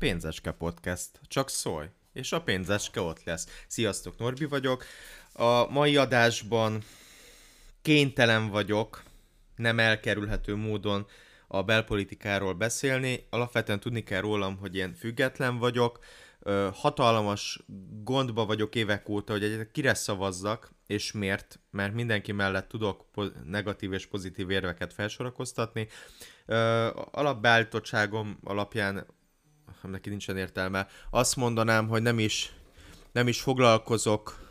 [0.00, 1.08] Pénzeske Podcast.
[1.28, 3.64] Csak szólj, és a pénzeske ott lesz.
[3.66, 4.84] Sziasztok, Norbi vagyok.
[5.32, 6.82] A mai adásban
[7.82, 9.02] kénytelen vagyok
[9.56, 11.06] nem elkerülhető módon
[11.46, 13.26] a belpolitikáról beszélni.
[13.30, 15.98] Alapvetően tudni kell rólam, hogy én független vagyok,
[16.72, 17.64] hatalmas
[18.02, 23.04] gondba vagyok évek óta, hogy egy kire szavazzak, és miért, mert mindenki mellett tudok
[23.44, 25.88] negatív és pozitív érveket felsorakoztatni.
[27.10, 29.06] Alapbeállítottságom alapján,
[29.82, 32.52] neki nincsen értelme, azt mondanám, hogy nem is,
[33.12, 34.48] nem is foglalkozok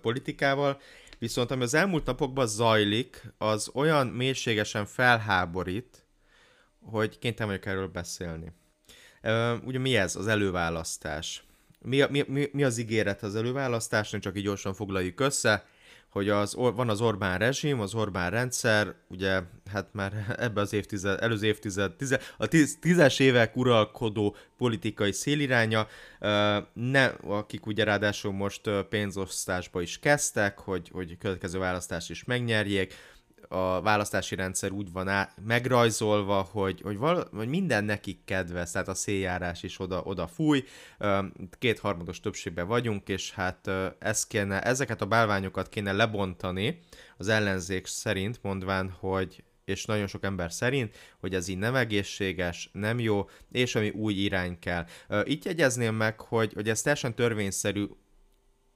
[0.00, 0.80] politikával,
[1.18, 6.06] viszont ami az elmúlt napokban zajlik, az olyan mélységesen felháborít,
[6.80, 8.52] hogy kénytelen vagyok erről beszélni.
[9.64, 10.16] Ugye mi ez?
[10.16, 11.44] Az előválasztás.
[11.78, 15.66] Mi, mi, mi, mi az ígéret az előválasztásnak, csak így gyorsan foglaljuk össze,
[16.14, 21.22] hogy az, van az Orbán rezsim, az Orbán rendszer, ugye hát már ebbe az évtized,
[21.22, 25.86] előző évtized, tize, a tiz, tízes évek uralkodó politikai széliránya,
[26.72, 32.94] ne, akik ugye ráadásul most pénzosztásba is kezdtek, hogy, hogy következő választást is megnyerjék,
[33.48, 38.88] a választási rendszer úgy van á, megrajzolva, hogy, hogy, val, hogy minden nekik kedves, tehát
[38.88, 40.64] a széljárás is oda, oda fúj,
[41.58, 46.80] kétharmados többségben vagyunk, és hát ez kéne, ezeket a bálványokat kéne lebontani
[47.16, 52.70] az ellenzék szerint, mondván, hogy és nagyon sok ember szerint, hogy ez így nem egészséges,
[52.72, 54.86] nem jó, és ami új irány kell.
[55.22, 57.86] Itt jegyezném meg, hogy, hogy ez teljesen törvényszerű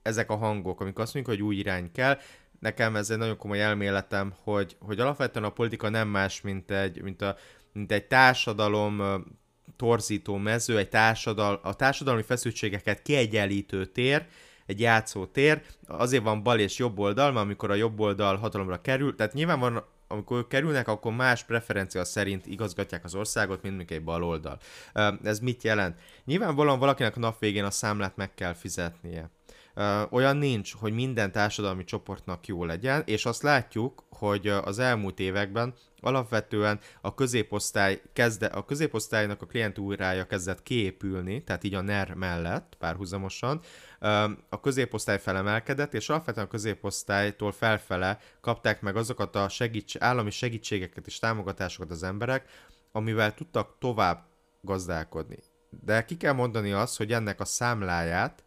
[0.03, 2.19] ezek a hangok, amikor azt mondjuk, hogy új irány kell,
[2.59, 7.03] nekem ez egy nagyon komoly elméletem, hogy, hogy alapvetően a politika nem más, mint egy,
[7.03, 7.37] mint a,
[7.73, 9.25] mint egy társadalom
[9.77, 14.27] torzító mező, egy társadal, a társadalmi feszültségeket kiegyenlítő tér,
[14.67, 18.81] egy játszó tér, azért van bal és jobb oldal, mert amikor a jobb oldal hatalomra
[18.81, 23.99] kerül, tehát nyilván van, amikor kerülnek, akkor más preferencia szerint igazgatják az országot, mint mondjuk
[23.99, 24.59] egy bal oldal.
[25.23, 26.01] Ez mit jelent?
[26.25, 29.31] Nyilvánvalóan valakinek a nap végén a számlát meg kell fizetnie
[30.11, 35.75] olyan nincs, hogy minden társadalmi csoportnak jó legyen, és azt látjuk, hogy az elmúlt években
[36.01, 42.77] alapvetően a középosztály kezde, a középosztálynak a klientúrája kezdett kiépülni, tehát így a NER mellett
[42.79, 43.61] párhuzamosan,
[44.49, 51.07] a középosztály felemelkedett, és alapvetően a középosztálytól felfele kapták meg azokat a segíts- állami segítségeket
[51.07, 52.49] és támogatásokat az emberek,
[52.93, 54.27] amivel tudtak tovább
[54.61, 55.39] gazdálkodni.
[55.85, 58.45] De ki kell mondani azt, hogy ennek a számláját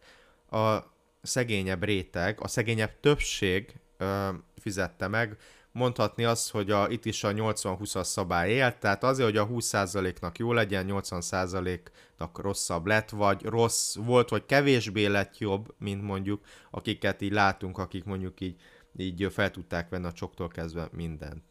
[0.50, 0.91] a
[1.22, 5.36] szegényebb réteg, a szegényebb többség ö, fizette meg.
[5.72, 10.38] Mondhatni azt, hogy a, itt is a 80-20-as szabály élt, tehát azért, hogy a 20%-nak
[10.38, 17.20] jó legyen, 80%-nak rosszabb lett, vagy rossz volt, vagy kevésbé lett jobb, mint mondjuk akiket
[17.20, 18.60] így látunk, akik mondjuk így,
[18.96, 21.42] így fel tudták venni a csoktól kezdve mindent.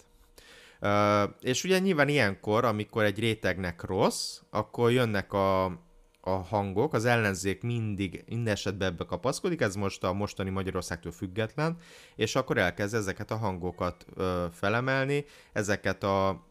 [0.82, 5.80] Uh, és ugye nyilván ilyenkor, amikor egy rétegnek rossz, akkor jönnek a,
[6.22, 11.78] a hangok, az ellenzék mindig minden esetben ebbe kapaszkodik, ez most a mostani Magyarországtól független,
[12.16, 16.46] és akkor elkezd ezeket a hangokat ö, felemelni, ezeket a,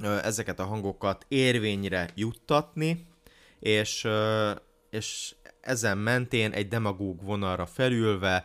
[0.00, 3.06] ö, ezeket a hangokat érvényre juttatni,
[3.58, 4.50] és, ö,
[4.90, 8.44] és ezen mentén egy demagóg vonalra felülve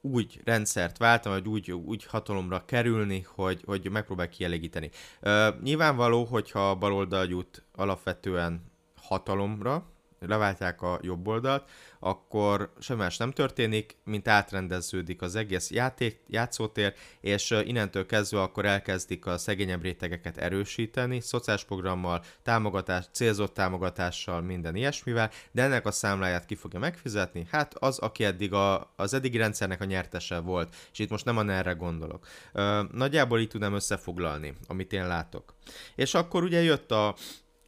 [0.00, 4.90] úgy rendszert váltam, vagy úgy, úgy hatalomra kerülni, hogy, hogy megpróbál kielégíteni.
[5.20, 8.76] Ö, nyilvánvaló, hogyha a baloldal jut alapvetően
[9.08, 9.86] hatalomra,
[10.26, 16.94] leváltják a jobb oldalt, akkor semmi más nem történik, mint átrendeződik az egész játék, játszótér,
[17.20, 24.76] és innentől kezdve akkor elkezdik a szegényebb rétegeket erősíteni, szociális programmal, támogatás, célzott támogatással, minden
[24.76, 27.46] ilyesmivel, de ennek a számláját ki fogja megfizetni?
[27.50, 31.36] Hát az, aki eddig a, az eddigi rendszernek a nyertese volt, és itt most nem
[31.36, 32.26] a erre gondolok.
[32.52, 35.54] Ö, nagyjából így tudnám összefoglalni, amit én látok.
[35.94, 37.14] És akkor ugye jött a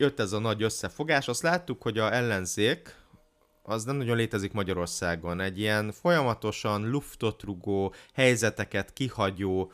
[0.00, 2.94] jött ez a nagy összefogás, azt láttuk, hogy a ellenzék,
[3.62, 5.40] az nem nagyon létezik Magyarországon.
[5.40, 9.72] Egy ilyen folyamatosan luftot rugó, helyzeteket kihagyó,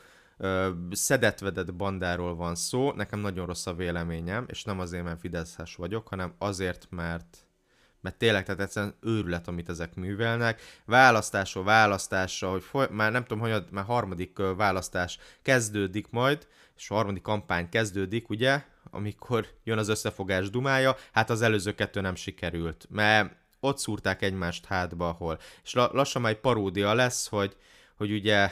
[0.91, 2.91] szedetvedett bandáról van szó.
[2.91, 7.37] Nekem nagyon rossz a véleményem, és nem azért, mert Fideszes vagyok, hanem azért, mert
[8.01, 10.61] mert tényleg, tehát egyszerűen őrület, amit ezek művelnek.
[10.85, 16.93] Választásról választásra, hogy foly- már nem tudom, hogy már harmadik választás kezdődik majd, és a
[16.93, 22.85] harmadik kampány kezdődik, ugye, amikor jön az összefogás dumája, hát az előző kettő nem sikerült,
[22.89, 25.39] mert ott szúrták egymást hátba, ahol.
[25.63, 27.55] És lassan már egy paródia lesz, hogy,
[27.95, 28.49] hogy ugye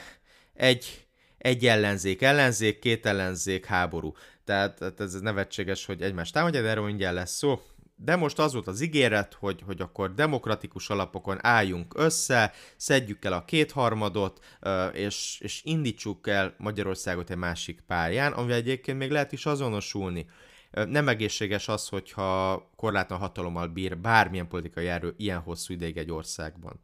[0.54, 1.06] egy,
[1.38, 4.12] egy ellenzék ellenzék, két ellenzék háború.
[4.44, 7.60] Tehát, tehát ez nevetséges, hogy egymást támadja, de erről mindjárt lesz szó.
[7.98, 13.32] De most az volt az ígéret, hogy, hogy akkor demokratikus alapokon álljunk össze, szedjük el
[13.32, 14.44] a kétharmadot,
[14.92, 20.26] és, és indítsuk el Magyarországot egy másik pályán, amivel egyébként még lehet is azonosulni.
[20.70, 26.80] Nem egészséges az, hogyha korlátlan hatalommal bír bármilyen politikai erő ilyen hosszú ideig egy országban.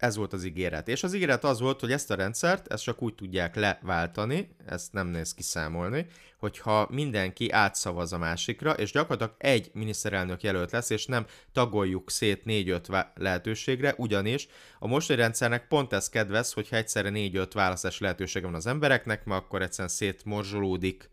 [0.00, 0.88] Ez volt az ígéret.
[0.88, 4.92] És az ígéret az volt, hogy ezt a rendszert, ezt csak úgy tudják leváltani, ezt
[4.92, 6.06] nem néz kiszámolni,
[6.38, 12.44] hogyha mindenki átszavaz a másikra, és gyakorlatilag egy miniszterelnök jelölt lesz, és nem tagoljuk szét
[12.44, 14.48] négy-öt lehetőségre, ugyanis
[14.78, 19.42] a mostani rendszernek pont ez kedvez, hogyha egyszerre négy-öt választás lehetősége van az embereknek, mert
[19.42, 21.10] akkor egyszerűen szétmorzsolódik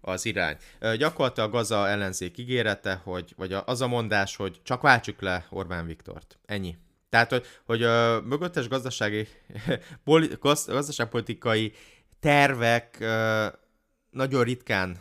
[0.00, 0.56] az irány.
[0.96, 5.86] Gyakorlatilag az a ellenzék ígérete, hogy, vagy az a mondás, hogy csak váltsuk le Orbán
[5.86, 6.38] Viktort.
[6.46, 6.76] Ennyi.
[7.12, 9.28] Tehát, hogy, hogy a mögöttes gazdasági,
[10.66, 11.72] gazdaságpolitikai
[12.20, 12.98] tervek
[14.10, 14.96] nagyon ritkán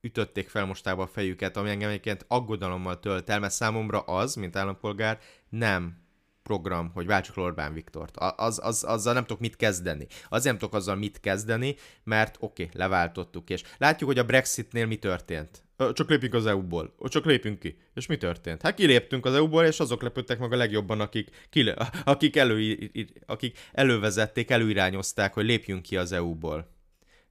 [0.00, 4.56] ütötték fel mostába a fejüket, ami engem egyébként aggodalommal tölt el, mert számomra az, mint
[4.56, 5.18] állampolgár,
[5.48, 6.02] nem
[6.42, 8.16] program, hogy váltsuk Orbán Viktort.
[8.16, 10.06] Az, az, azzal nem tudok mit kezdeni.
[10.28, 13.50] Azért nem tudok azzal mit kezdeni, mert oké, okay, leváltottuk.
[13.50, 15.63] És látjuk, hogy a Brexitnél mi történt.
[15.92, 16.94] Csak lépjünk az EU-ból.
[17.04, 17.76] Csak lépünk ki.
[17.94, 18.62] És mi történt?
[18.62, 21.72] Hát kiléptünk az EU-ból, és azok lepődtek meg a legjobban, akik, kile,
[22.04, 22.90] akik, elő,
[23.26, 26.72] akik elővezették, előirányozták, hogy lépjünk ki az EU-ból.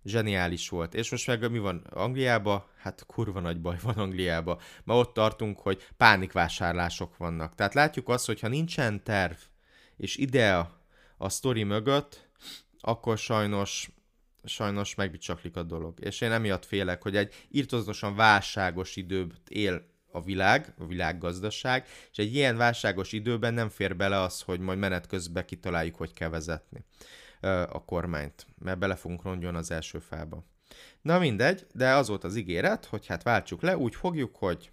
[0.05, 0.93] Zseniális volt.
[0.93, 2.69] És most meg mi van Angliába?
[2.77, 4.61] Hát kurva nagy baj van Angliába.
[4.83, 7.55] Ma ott tartunk, hogy pánikvásárlások vannak.
[7.55, 9.35] Tehát látjuk azt, hogy ha nincsen terv
[9.97, 10.81] és idea
[11.17, 12.29] a sztori mögött,
[12.79, 13.89] akkor sajnos
[14.43, 15.99] sajnos megbicsaklik a dolog.
[15.99, 22.17] És én emiatt félek, hogy egy írtozatosan válságos időt él a világ, a világgazdaság, és
[22.17, 26.29] egy ilyen válságos időben nem fér bele az, hogy majd menet közben kitaláljuk, hogy kell
[26.29, 26.85] vezetni
[27.69, 30.45] a kormányt, mert bele fogunk rongyon az első fába.
[31.01, 34.71] Na mindegy, de az volt az ígéret, hogy hát váltsuk le, úgy fogjuk, hogy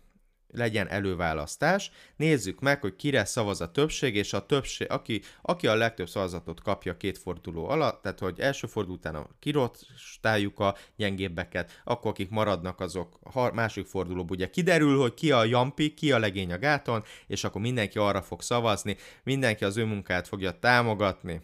[0.52, 5.74] legyen előválasztás, nézzük meg, hogy kire szavaz a többség, és a többség, aki, aki a
[5.74, 12.10] legtöbb szavazatot kapja két forduló alatt, tehát hogy első forduló után kirostáljuk a gyengébbeket, akkor
[12.10, 16.52] akik maradnak, azok a másik fordulóban ugye kiderül, hogy ki a jampi, ki a legény
[16.52, 21.40] a gáton, és akkor mindenki arra fog szavazni, mindenki az ő munkát fogja támogatni.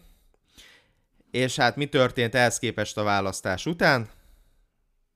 [1.31, 4.09] És hát mi történt ehhez képest a választás után?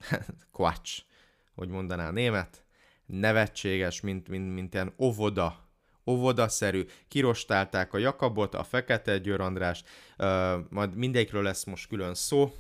[0.52, 1.02] Quatsch,
[1.56, 2.61] hogy mondaná a német
[3.12, 5.70] nevetséges, mint, mint, mint ilyen óvoda,
[6.06, 6.86] óvodaszerű.
[7.08, 9.84] Kirostálták a Jakabot, a Fekete Győr András,
[10.18, 10.28] uh,
[10.70, 12.54] majd mindegyikről lesz most külön szó,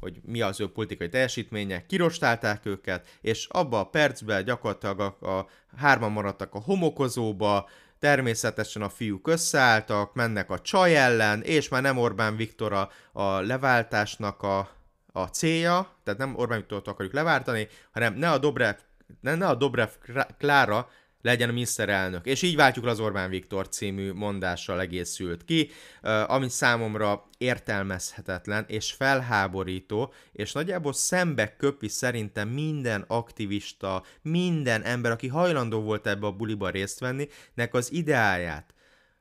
[0.00, 5.48] hogy mi az ő politikai teljesítménye, kirostálták őket, és abba a percben gyakorlatilag a, a
[5.76, 7.68] hárman maradtak a homokozóba,
[7.98, 13.40] természetesen a fiúk összeálltak, mennek a csaj ellen, és már nem Orbán Viktor a, a
[13.40, 14.68] leváltásnak a,
[15.12, 18.74] a célja, tehát nem Orbán Viktort akarjuk leváltani, hanem ne a Dobrev
[19.20, 19.88] ne, ne a Dobrev
[20.38, 20.88] Klára
[21.24, 22.26] legyen a miniszterelnök.
[22.26, 25.70] És így váltjuk az Orbán Viktor című mondással egészült ki,
[26.26, 35.28] ami számomra értelmezhetetlen és felháborító, és nagyjából szembe köpi szerintem minden aktivista, minden ember, aki
[35.28, 38.74] hajlandó volt ebbe a buliba részt venni, nek az ideáját.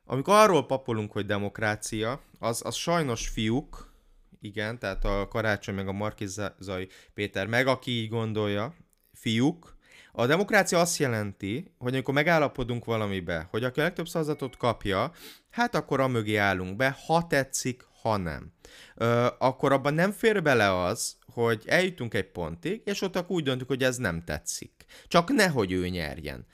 [0.06, 3.94] Amikor arról papolunk, hogy demokrácia, az, az sajnos fiúk,
[4.42, 8.76] igen, tehát a Karácsony meg a Markizai Péter meg, aki így gondolja,
[9.24, 9.78] fiúk,
[10.12, 15.12] a demokrácia azt jelenti, hogy amikor megállapodunk valamibe, hogy aki a legtöbb szavazatot kapja,
[15.50, 18.52] hát akkor a mögé állunk be, ha tetszik, ha nem.
[18.96, 23.70] Ö, akkor abban nem fér bele az, hogy eljutunk egy pontig, és ott úgy döntünk,
[23.70, 24.86] hogy ez nem tetszik.
[25.08, 26.46] Csak nehogy ő nyerjen.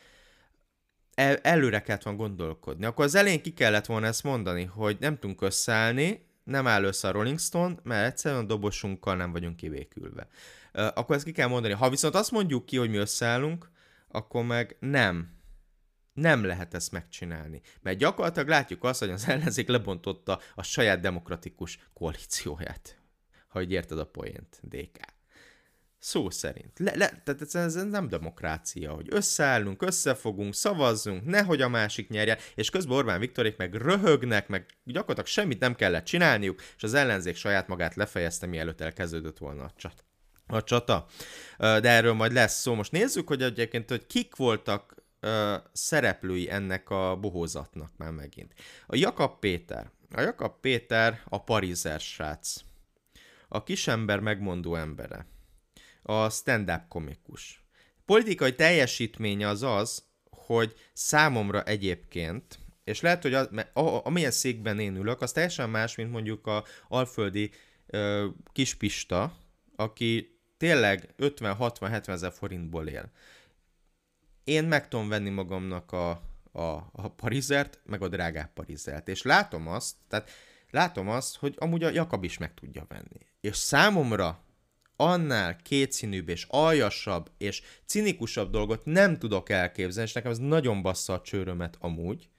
[1.13, 2.85] El, előre kellett volna gondolkodni.
[2.85, 7.07] Akkor az elején ki kellett volna ezt mondani, hogy nem tudunk összeállni, nem áll össze
[7.07, 10.27] a Rolling Stone, mert egyszerűen a dobosunkkal nem vagyunk kivékülve
[10.71, 11.73] akkor ezt ki kell mondani.
[11.73, 13.69] Ha viszont azt mondjuk ki, hogy mi összeállunk,
[14.07, 15.37] akkor meg nem.
[16.13, 17.61] Nem lehet ezt megcsinálni.
[17.81, 22.99] Mert gyakorlatilag látjuk azt, hogy az ellenzék lebontotta a saját demokratikus koalícióját.
[23.47, 24.97] Ha így érted a poént, DK.
[25.99, 26.79] Szó szerint.
[26.79, 32.69] Le, le, tehát ez nem demokrácia, hogy összeállunk, összefogunk, szavazzunk, nehogy a másik nyerje, és
[32.69, 37.67] közben Orbán Viktorék meg röhögnek, meg gyakorlatilag semmit nem kellett csinálniuk, és az ellenzék saját
[37.67, 40.08] magát lefejezte, mielőtt elkezdődött volna a csat
[40.49, 41.05] a csata.
[41.57, 42.73] De erről majd lesz szó.
[42.73, 44.95] Most nézzük, hogy egyébként, hogy kik voltak
[45.71, 48.53] szereplői ennek a bohózatnak már megint.
[48.87, 49.91] A Jakab Péter.
[50.11, 52.55] A Jakab Péter a parizer srác.
[53.47, 55.25] A kisember megmondó embere.
[56.01, 57.63] A stand-up komikus.
[58.05, 63.49] Politikai teljesítménye az az, hogy számomra egyébként, és lehet, hogy az,
[64.03, 67.51] amilyen székben én ülök, az teljesen más, mint mondjuk a alföldi
[67.87, 69.37] uh, kispista,
[69.75, 73.11] aki tényleg 50-60-70 ezer forintból él.
[74.43, 76.09] Én meg tudom venni magamnak a,
[76.51, 79.07] a, a parizert, meg a drágább parizert.
[79.07, 80.29] És látom azt, tehát
[80.69, 83.27] látom azt, hogy amúgy a Jakab is meg tudja venni.
[83.41, 84.43] És számomra
[84.95, 91.13] annál kétszínűbb és aljasabb és cinikusabb dolgot nem tudok elképzelni, és nekem ez nagyon bassza
[91.13, 92.29] a csőrömet amúgy,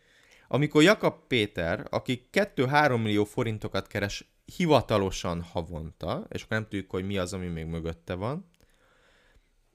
[0.48, 7.04] amikor Jakab Péter, aki 2-3 millió forintokat keres hivatalosan havonta, és akkor nem tudjuk, hogy
[7.04, 8.50] mi az, ami még mögötte van,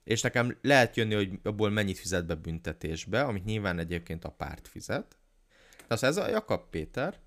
[0.04, 4.68] és nekem lehet jönni, hogy abból mennyit fizet be büntetésbe, amit nyilván egyébként a párt
[4.68, 5.16] fizet.
[5.76, 7.18] De az ez a Jakab Péter,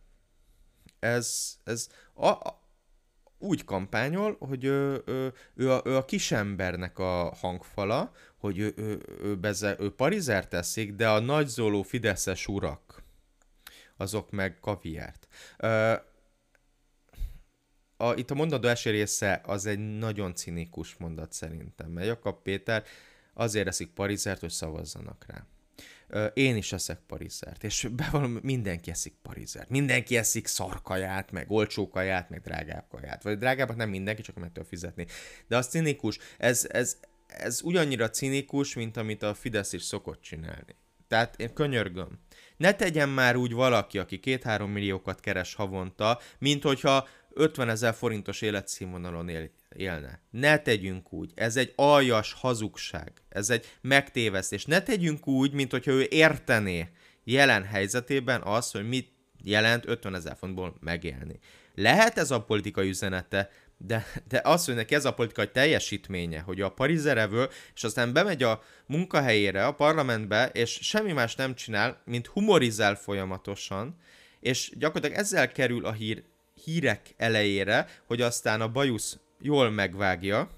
[0.99, 2.61] ez, ez a, a,
[3.37, 9.01] úgy kampányol, hogy ő, ő, ő, a, ő a kisembernek a hangfala, hogy ő, ő,
[9.21, 13.03] ő, beze, ő parizer teszik, de a nagyzóló fideszes urak,
[13.97, 15.27] azok meg kaviárt.
[15.57, 15.93] Ö,
[18.01, 22.83] a, itt a mondató első része az egy nagyon cinikus mondat szerintem, mert Jakab Péter
[23.33, 25.45] azért eszik parizert, hogy szavazzanak rá.
[26.33, 29.69] Én is eszek parizert, és bevallom, mindenki eszik parizert.
[29.69, 33.23] Mindenki eszik szarkaját, meg olcsó kaját, meg drágább kaját.
[33.23, 35.05] Vagy drágábbat nem mindenki, csak meg fizetni.
[35.47, 36.17] De az cinikus.
[36.37, 40.75] Ez, ez, ez ugyannyira cinikus, mint amit a Fidesz is szokott csinálni.
[41.07, 42.19] Tehát én könyörgöm.
[42.57, 47.07] Ne tegyen már úgy valaki, aki két-három milliókat keres havonta, mint hogyha
[47.39, 50.21] 50 ezer forintos életszínvonalon él, élne.
[50.29, 51.31] Ne tegyünk úgy.
[51.35, 53.11] Ez egy aljas hazugság.
[53.29, 54.65] Ez egy megtévesztés.
[54.65, 56.89] Ne tegyünk úgy, mint hogyha ő értené
[57.23, 59.11] jelen helyzetében az, hogy mit
[59.43, 61.39] jelent 50 ezer fontból megélni.
[61.75, 66.61] Lehet ez a politikai üzenete, de, de az, hogy neki ez a politikai teljesítménye, hogy
[66.61, 72.27] a parizerevő, és aztán bemegy a munkahelyére, a parlamentbe, és semmi más nem csinál, mint
[72.27, 73.97] humorizál folyamatosan,
[74.39, 76.23] és gyakorlatilag ezzel kerül a hír
[76.63, 80.49] hírek elejére, hogy aztán a bajusz jól megvágja.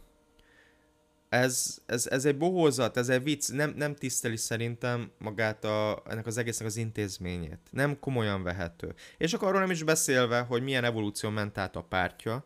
[1.29, 6.25] Ez, ez, ez egy bohózat, ez egy vicc, nem, nem tiszteli szerintem magát a, ennek
[6.25, 7.60] az egésznek az intézményét.
[7.70, 8.93] Nem komolyan vehető.
[9.17, 12.46] És akkor arról nem is beszélve, hogy milyen evolúció ment át a pártja,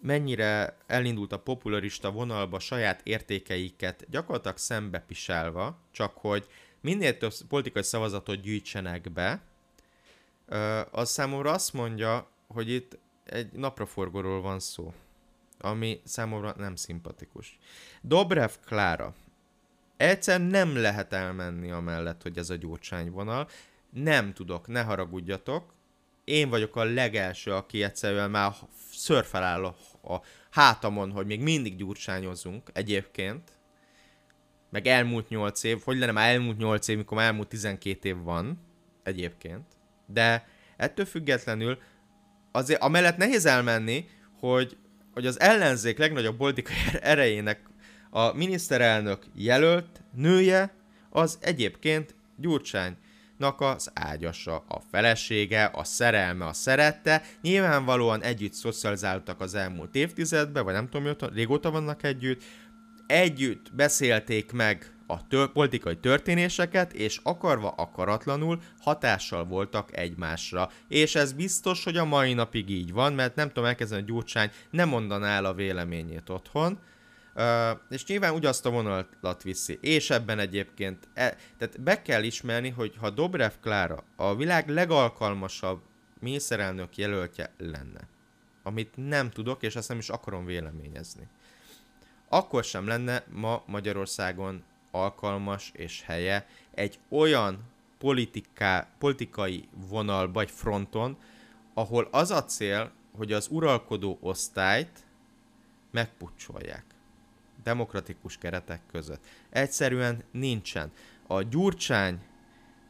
[0.00, 6.46] mennyire elindult a popularista vonalba saját értékeiket gyakorlatilag szembepisálva, csak hogy
[6.80, 9.42] minél több politikai szavazatot gyűjtsenek be,
[10.90, 14.92] az számomra azt mondja, hogy itt egy napraforgóról van szó,
[15.58, 17.58] ami számomra nem szimpatikus.
[18.02, 19.14] Dobrev Klára.
[19.96, 23.48] Egyszer nem lehet elmenni amellett, hogy ez a gyurcsányvonal.
[23.90, 25.74] Nem tudok, ne haragudjatok.
[26.24, 28.52] Én vagyok a legelső, aki egyszerűen már
[28.92, 29.76] szörfeláll a,
[30.12, 33.50] a hátamon, hogy még mindig gyurcsányozunk egyébként.
[34.70, 38.16] Meg elmúlt 8 év, hogy lenne már elmúlt 8 év, mikor már elmúlt 12 év
[38.16, 38.58] van
[39.02, 39.64] egyébként.
[40.06, 41.78] De ettől függetlenül
[42.56, 44.08] azért amellett nehéz elmenni,
[44.38, 44.76] hogy,
[45.12, 47.60] hogy az ellenzék legnagyobb politikai erejének
[48.10, 50.74] a miniszterelnök jelölt nője
[51.10, 57.22] az egyébként Gyurcsánynak az ágyasa, a felesége, a szerelme, a szerette.
[57.42, 62.42] Nyilvánvalóan együtt szocializáltak az elmúlt évtizedben, vagy nem tudom, régóta vannak együtt.
[63.06, 70.70] Együtt beszélték meg a tör- politikai történéseket, és akarva akaratlanul hatással voltak egymásra.
[70.88, 74.50] És ez biztos, hogy a mai napig így van, mert nem tudom elkezdeni, hogy Gyurcsány
[74.70, 76.78] nem mondaná el a véleményét otthon,
[77.38, 79.78] Uh, és nyilván ugyanazt a vonalat viszi.
[79.80, 85.80] És ebben egyébként, e, tehát be kell ismerni, hogy ha Dobrev Klára a világ legalkalmasabb
[86.20, 88.08] miniszterelnök jelöltje lenne,
[88.62, 91.28] amit nem tudok, és ezt nem is akarom véleményezni,
[92.28, 94.64] akkor sem lenne ma Magyarországon
[95.02, 97.64] alkalmas és helye egy olyan
[97.98, 101.18] politiká, politikai vonal vagy fronton,
[101.74, 105.04] ahol az a cél, hogy az uralkodó osztályt
[105.90, 106.84] megpucsolják
[107.66, 109.24] demokratikus keretek között.
[109.50, 110.92] Egyszerűen nincsen.
[111.26, 112.20] A Gyurcsány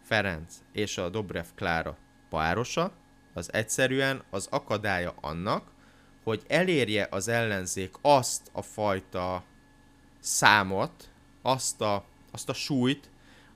[0.03, 1.97] Ferenc és a Dobrev Klára
[2.29, 2.93] párosa
[3.35, 5.71] az egyszerűen az akadálya annak,
[6.25, 9.45] hogy elérje az ellenzék azt a fajta
[10.21, 11.11] számot,
[11.47, 13.11] azt a, azt a súlyt,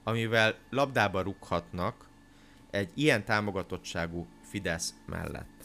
[0.04, 2.09] amivel labdába rúghatnak
[2.70, 5.64] egy ilyen támogatottságú Fidesz mellett.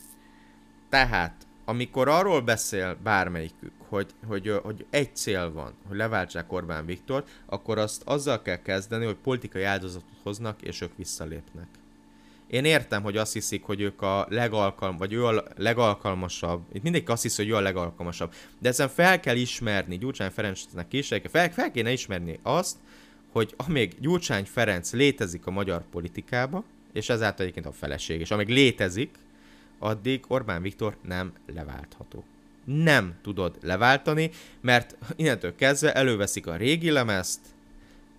[0.90, 7.24] Tehát, amikor arról beszél bármelyikük, hogy, hogy, hogy egy cél van, hogy leváltsák Orbán Viktor,
[7.46, 11.68] akkor azt azzal kell kezdeni, hogy politikai áldozatot hoznak, és ők visszalépnek.
[12.48, 16.64] Én értem, hogy azt hiszik, hogy ők a legalkalm, vagy ő a legalkalmasabb.
[16.74, 18.34] Itt mindenki azt hiszi, hogy ő a legalkalmasabb.
[18.60, 22.78] De ezen fel kell ismerni, Gyurcsány Ferencnek is, fel, fel kéne ismerni azt,
[23.32, 28.48] hogy amíg Gyurcsány Ferenc létezik a magyar politikába, és ezáltal egyébként a feleség, és amíg
[28.48, 29.16] létezik,
[29.80, 32.24] addig Orbán Viktor nem leváltható.
[32.64, 34.30] Nem tudod leváltani,
[34.62, 37.40] mert innentől kezdve előveszik a régi lemezt,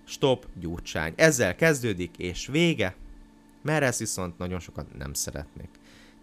[0.04, 1.12] stop, Gyurcsány.
[1.16, 2.94] Ezzel kezdődik, és vége,
[3.66, 5.68] mert ezt viszont nagyon sokan nem szeretnék.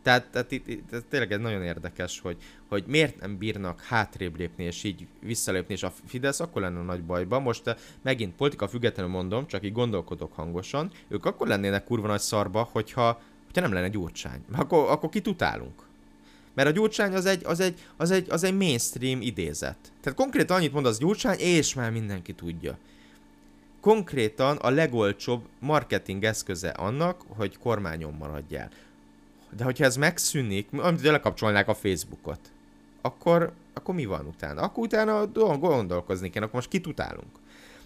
[0.01, 4.37] Tehát, tehát itt, itt, ez tényleg ez nagyon érdekes, hogy, hogy miért nem bírnak hátrébb
[4.37, 7.41] lépni, és így visszalépni, és a Fidesz akkor lenne nagy bajban.
[7.41, 12.19] Most eh, megint politika függetlenül mondom, csak így gondolkodok hangosan, ők akkor lennének kurva nagy
[12.19, 14.43] szarba, hogyha, hogyha nem lenne gyurcsány.
[14.51, 15.81] Akkor, akkor kit utálunk?
[16.53, 19.77] Mert a Gyurcsány az egy, az, egy, az, egy, az egy mainstream idézet.
[20.01, 22.77] Tehát konkrétan annyit mond az Gyurcsány, és már mindenki tudja.
[23.83, 28.69] Konkrétan a legolcsóbb marketing eszköze annak, hogy kormányon maradjál.
[29.55, 32.39] De hogyha ez megszűnik, amit lekapcsolnák a Facebookot,
[33.01, 34.61] akkor, akkor mi van utána?
[34.61, 37.39] Akkor utána gondolkozni kell, akkor most kit utálunk?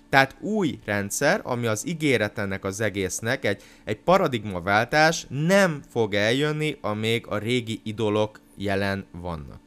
[0.09, 6.77] Tehát új rendszer, ami az ígéret ennek az egésznek, egy, egy paradigmaváltás nem fog eljönni,
[6.81, 9.66] amíg a régi idolok jelen vannak.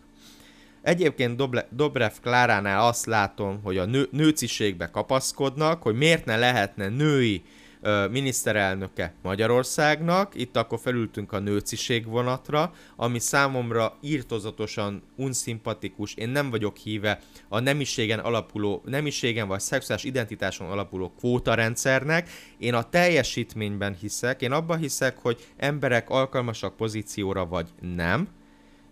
[0.82, 7.42] Egyébként Dobrev Kláránál azt látom, hogy a nő, nőciségbe kapaszkodnak, hogy miért ne lehetne női
[7.80, 10.32] ö, miniszterelnöke Magyarországnak.
[10.34, 16.14] Itt akkor felültünk a nőciség vonatra, ami számomra írtozatosan unszimpatikus.
[16.14, 22.28] Én nem vagyok híve a nemiségen alapuló, nemiségen vagy szexuális identitáson alapuló kvótarendszernek.
[22.58, 28.28] Én a teljesítményben hiszek, én abban hiszek, hogy emberek alkalmasak pozícióra vagy nem,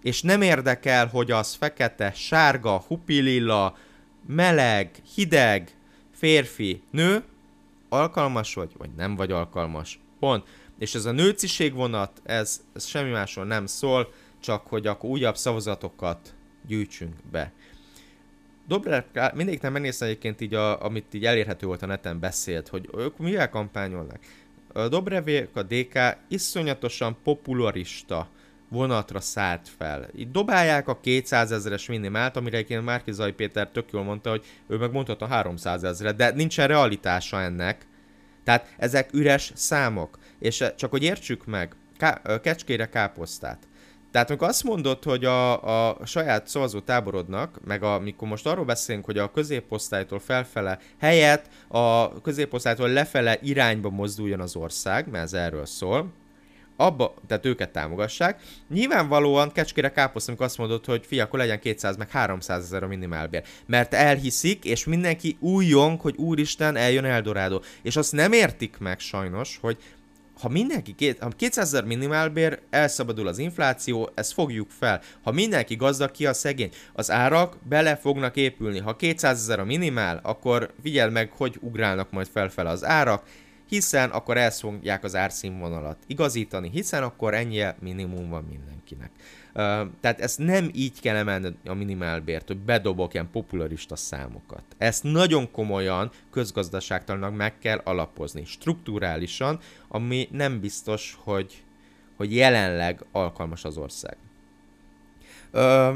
[0.08, 3.76] és nem érdekel, hogy az fekete, sárga, hupililla,
[4.26, 5.70] meleg, hideg,
[6.10, 7.22] férfi, nő,
[7.88, 10.00] alkalmas vagy, vagy nem vagy alkalmas.
[10.18, 10.48] Pont.
[10.78, 15.36] És ez a nőciség vonat, ez, ez semmi másról nem szól, csak hogy akkor újabb
[15.36, 16.34] szavazatokat
[16.66, 17.52] gyűjtsünk be.
[18.68, 19.02] Dobrev,
[19.34, 23.18] mindig nem megnéztem egyébként így, a, amit így elérhető volt a neten beszélt, hogy ők
[23.18, 24.18] mivel kampányolnak.
[24.88, 25.98] Dobrevék, a DK
[26.28, 28.28] iszonyatosan popularista
[28.68, 30.08] vonatra szállt fel.
[30.14, 34.44] Itt dobálják a 200 ezeres minimált, amire egyébként Márki Zaj Péter tök jól mondta, hogy
[34.66, 37.86] ő meg mondhatta 300 ezeret, de nincsen realitása ennek.
[38.44, 40.18] Tehát ezek üres számok.
[40.38, 43.58] És eh, csak hogy értsük meg, ká- kecskére káposztát.
[44.10, 49.04] Tehát amikor azt mondod, hogy a, a saját szavazó táborodnak, meg amikor most arról beszélünk,
[49.04, 55.66] hogy a középosztálytól felfele helyett a középosztálytól lefele irányba mozduljon az ország, mert ez erről
[55.66, 56.12] szól,
[56.80, 58.40] abba, tehát őket támogassák.
[58.68, 62.86] Nyilvánvalóan kecskére káposzt, amikor azt mondod, hogy fia, akkor legyen 200 meg 300 ezer a
[62.86, 63.42] minimálbér.
[63.66, 67.60] Mert elhiszik, és mindenki újjong, hogy úristen, eljön Eldorado.
[67.82, 69.76] És azt nem értik meg sajnos, hogy
[70.40, 75.00] ha mindenki, két, ha 200 ezer minimálbér, elszabadul az infláció, ezt fogjuk fel.
[75.22, 76.70] Ha mindenki gazdag, ki a szegény?
[76.92, 78.78] Az árak bele fognak épülni.
[78.78, 83.22] Ha 200 ezer a minimál, akkor figyeld meg, hogy ugrálnak majd felfele az árak,
[83.68, 89.10] hiszen akkor elszongják az árszínvonalat igazítani, hiszen akkor ennyi minimum van mindenkinek.
[90.00, 94.62] Tehát ezt nem így kell emelni a minimálbért, hogy bedobok ilyen popularista számokat.
[94.78, 101.62] Ezt nagyon komolyan közgazdaságtalannak meg kell alapozni, strukturálisan, ami nem biztos, hogy,
[102.16, 104.16] hogy jelenleg alkalmas az ország.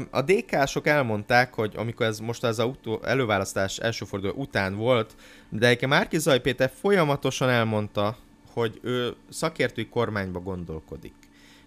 [0.09, 5.15] A DK-sok elmondták, hogy amikor ez most ez a utó, előválasztás első forduló után volt,
[5.49, 8.17] de egyébként Márki Zaj Péter folyamatosan elmondta,
[8.53, 11.13] hogy ő szakértői kormányba gondolkodik.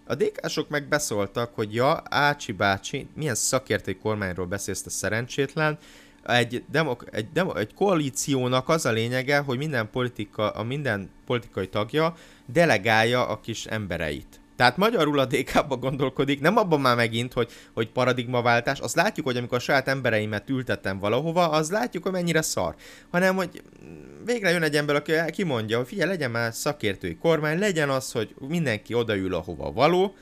[0.05, 5.77] A DK-sok meg beszóltak, hogy ja, Ácsi bácsi, milyen szakértői kormányról beszélsz a szerencsétlen,
[6.23, 11.67] egy, demok- egy, demo- egy koalíciónak az a lényege, hogy minden politika, a minden politikai
[11.67, 14.39] tagja delegálja a kis embereit.
[14.57, 19.37] Tehát magyarul a DK-ba gondolkodik, nem abban már megint, hogy, hogy paradigmaváltás, azt látjuk, hogy
[19.37, 22.75] amikor a saját embereimet ültettem valahova, az látjuk, hogy mennyire szar.
[23.11, 23.61] Hanem, hogy
[24.25, 28.35] végre jön egy ember, aki kimondja, hogy figyelj, legyen már szakértői kormány, legyen az, hogy
[28.47, 30.15] mindenki odaül, ahova való,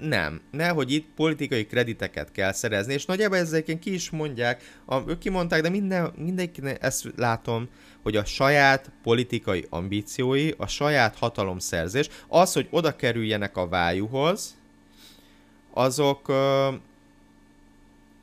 [0.00, 0.40] nem.
[0.50, 5.62] Nehogy itt politikai krediteket kell szerezni, és nagyjából ezzel ki is mondják, a, ők kimondták,
[5.62, 7.68] de minden, mindenki ezt látom,
[8.06, 14.56] hogy a saját politikai ambíciói, a saját hatalomszerzés, az, hogy oda kerüljenek a vájuhoz,
[15.72, 16.32] azok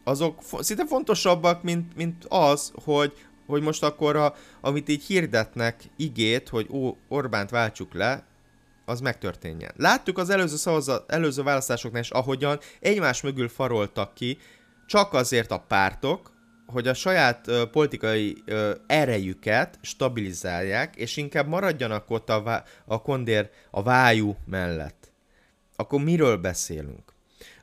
[0.03, 3.13] azok szinte fontosabbak, mint, mint az, hogy,
[3.45, 8.23] hogy most akkor, a, amit így hirdetnek igét, hogy ó, Orbánt váltsuk le,
[8.85, 9.71] az megtörténjen.
[9.77, 14.37] Láttuk az előző, szavazat, előző választásoknál is, ahogyan egymás mögül faroltak ki,
[14.87, 16.32] csak azért a pártok,
[16.67, 23.01] hogy a saját ö, politikai ö, erejüket stabilizálják, és inkább maradjanak ott a, vá- a
[23.01, 25.11] kondér a vájú mellett.
[25.75, 27.13] Akkor miről beszélünk?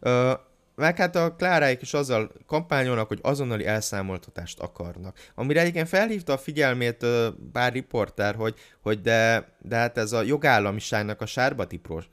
[0.01, 0.33] Ö,
[0.81, 5.19] meg hát a Kláráik is azzal kampányolnak, hogy azonnali elszámoltatást akarnak.
[5.35, 7.07] Amire egyébként felhívta a figyelmét
[7.53, 11.67] bár riporter, hogy, hogy de, de hát ez a jogállamiságnak a sárba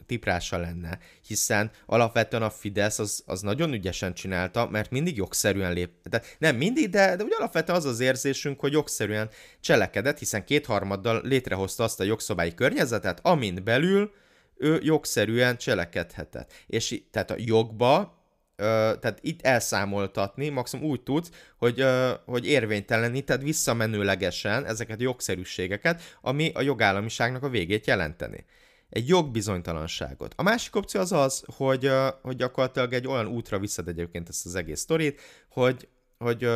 [0.05, 5.89] tiprása lenne, hiszen alapvetően a Fidesz az, az nagyon ügyesen csinálta, mert mindig jogszerűen lép.
[6.09, 11.21] Tehát nem mindig, de, de úgy alapvetően az az érzésünk, hogy jogszerűen cselekedett, hiszen kétharmaddal
[11.23, 14.11] létrehozta azt a jogszabályi környezetet, amin belül
[14.57, 16.53] ő jogszerűen cselekedhetett.
[16.67, 18.16] És tehát a jogba
[18.57, 21.85] tehát itt elszámoltatni maximum úgy tudsz, hogy,
[22.25, 28.45] hogy érvényteleníted visszamenőlegesen ezeket a jogszerűségeket, ami a jogállamiságnak a végét jelenteni.
[28.89, 30.33] Egy jogbizonytalanságot.
[30.37, 31.91] A másik opció az az, hogy,
[32.21, 36.49] hogy gyakorlatilag egy olyan útra visszad egyébként ezt az egész sztorit, hogy, hogy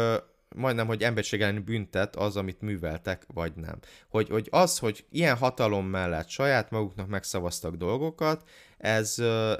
[0.55, 3.79] majdnem, hogy emberiség elleni büntet az, amit műveltek, vagy nem.
[4.09, 9.15] Hogy, hogy az, hogy ilyen hatalom mellett saját maguknak megszavaztak dolgokat, ez,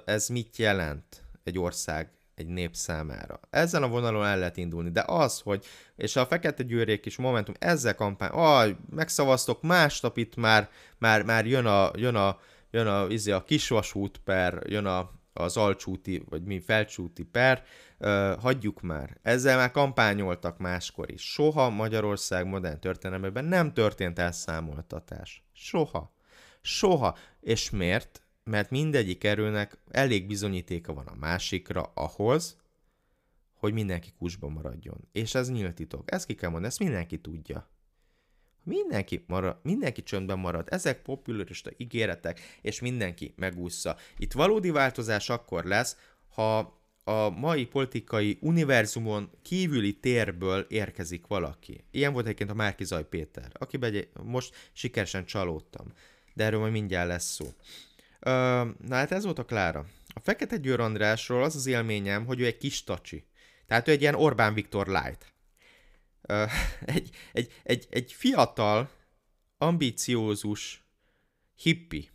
[0.05, 2.09] ez mit jelent egy ország
[2.41, 3.39] egy nép számára.
[3.49, 7.55] Ezen a vonalon el lehet indulni, de az, hogy, és a Fekete Győrék is Momentum
[7.59, 12.39] ezzel kampány, aj, megszavaztok, másnap itt már, már, már jön a, jön a,
[12.71, 17.63] jön a, izé, a kisvasút per, jön a, az alcsúti, vagy mi felcsúti per,
[17.99, 19.17] uh, hagyjuk már.
[19.21, 21.31] Ezzel már kampányoltak máskor is.
[21.31, 25.43] Soha Magyarország modern történelmében nem történt elszámoltatás.
[25.53, 26.13] Soha.
[26.61, 27.17] Soha.
[27.39, 28.20] És miért?
[28.43, 32.59] Mert mindegyik erőnek elég bizonyítéka van a másikra ahhoz,
[33.53, 35.07] hogy mindenki kusba maradjon.
[35.11, 36.11] És ez nyílt titok.
[36.11, 37.69] Ezt ki kell mondani, ezt mindenki tudja.
[38.63, 40.67] Mindenki, marad, mindenki csöndben marad.
[40.71, 43.97] Ezek populista ígéretek, és mindenki megúszza.
[44.17, 51.83] Itt valódi változás akkor lesz, ha a mai politikai univerzumon kívüli térből érkezik valaki.
[51.91, 55.93] Ilyen volt egyébként a Márkizaj Péter, akiben most sikeresen csalódtam.
[56.33, 57.45] De erről majd mindjárt lesz szó
[58.23, 59.85] na hát ez volt a Klára.
[60.13, 63.25] A Fekete Győr Andrásról az az élményem, hogy ő egy kis tacsi.
[63.67, 65.33] Tehát ő egy ilyen Orbán Viktor light.
[66.21, 66.43] Ö,
[66.95, 68.89] egy, egy, egy, egy fiatal,
[69.57, 70.83] ambiciózus
[71.55, 72.09] hippi.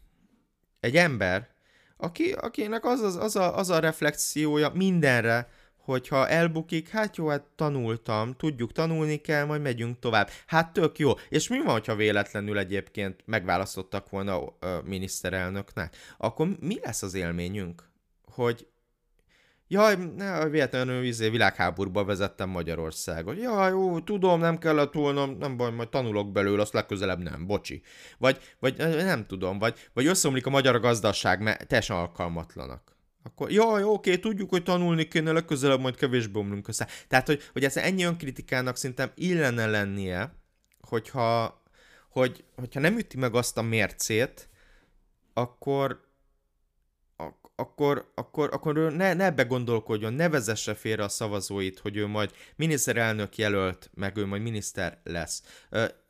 [0.81, 1.55] Egy ember,
[1.97, 5.49] aki, akinek az, az, az, a, az a reflexiója mindenre,
[5.87, 10.31] hogyha elbukik, hát jó, hát tanultam, tudjuk, tanulni kell, majd megyünk tovább.
[10.47, 11.13] Hát tök jó.
[11.29, 15.97] És mi van, ha véletlenül egyébként megválasztottak volna a miniszterelnöknek?
[16.19, 17.83] Akkor mi lesz az élményünk?
[18.25, 18.67] Hogy
[19.69, 23.37] Jaj, ne, véletlenül izé, világháborúba vezettem Magyarországot.
[23.37, 27.83] Jaj, jó, tudom, nem kellett volna, nem baj, majd tanulok belőle, azt legközelebb nem, bocsi.
[28.19, 32.96] Vagy, vagy nem tudom, vagy, vagy összeomlik a magyar gazdaság, mert teljesen alkalmatlanak.
[33.27, 36.89] Akkor jaj, oké, tudjuk, hogy tanulni kéne, legközelebb majd kevésbé omlunk össze.
[37.09, 40.35] Tehát, hogy, hogy ez ennyi önkritikának szerintem illene lennie,
[40.81, 41.63] hogyha,
[42.11, 44.49] hogy, hogyha nem üti meg azt a mércét,
[45.35, 46.06] akkor,
[47.57, 52.07] akkor, akkor, akkor ő ne, ne ebbe gondolkodjon, ne vezesse félre a szavazóit, hogy ő
[52.07, 55.43] majd miniszterelnök jelölt, meg ő majd miniszter lesz.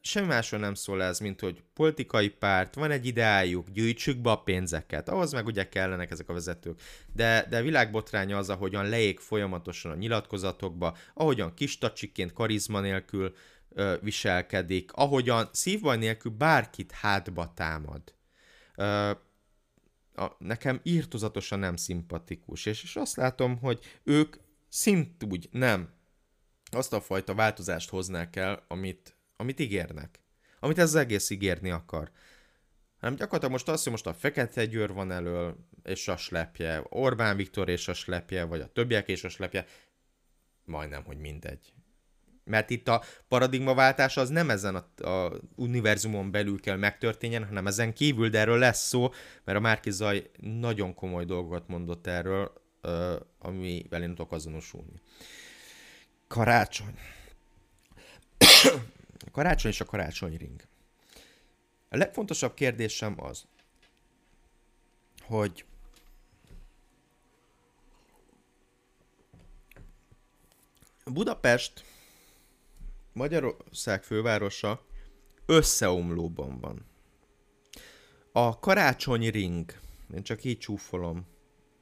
[0.00, 4.42] Semmi másról nem szól ez, mint hogy politikai párt, van egy ideájuk, gyűjtsük be a
[4.42, 6.80] pénzeket, ahhoz meg ugye kellenek ezek a vezetők.
[7.12, 13.34] De, de világbotránya az, ahogyan leég folyamatosan a nyilatkozatokba, ahogyan kis tacsiként, karizma nélkül
[13.74, 18.02] ö, viselkedik, ahogyan szívbaj nélkül bárkit hátba támad.
[18.76, 19.10] Ö,
[20.16, 24.36] a, nekem írtozatosan nem szimpatikus, és, és azt látom, hogy ők
[24.68, 25.94] szintúgy nem
[26.70, 30.20] azt a fajta változást hoznák el, amit, amit ígérnek.
[30.60, 32.10] Amit ez az egész ígérni akar.
[33.00, 37.36] Hanem gyakorlatilag most azt, hogy most a Fekete Győr van elől, és a slepje, Orbán
[37.36, 39.66] Viktor és a slepje, vagy a többiek és a slepje,
[40.64, 41.72] majdnem, hogy mindegy.
[42.46, 47.92] Mert itt a paradigmaváltás az nem ezen a, a univerzumon belül kell megtörténjen, hanem ezen
[47.92, 49.12] kívül, de erről lesz szó,
[49.44, 52.52] mert a Márki Zaj nagyon komoly dolgokat mondott erről,
[53.38, 55.00] amivel én tudok azonosulni.
[56.28, 56.98] Karácsony.
[59.32, 60.62] karácsony és a karácsonyring.
[61.88, 63.44] A legfontosabb kérdésem az,
[65.22, 65.64] hogy
[71.04, 71.84] Budapest
[73.16, 74.86] Magyarország fővárosa
[75.46, 76.86] összeomlóban van.
[78.32, 79.72] A karácsony ring,
[80.14, 81.26] én csak így csúfolom,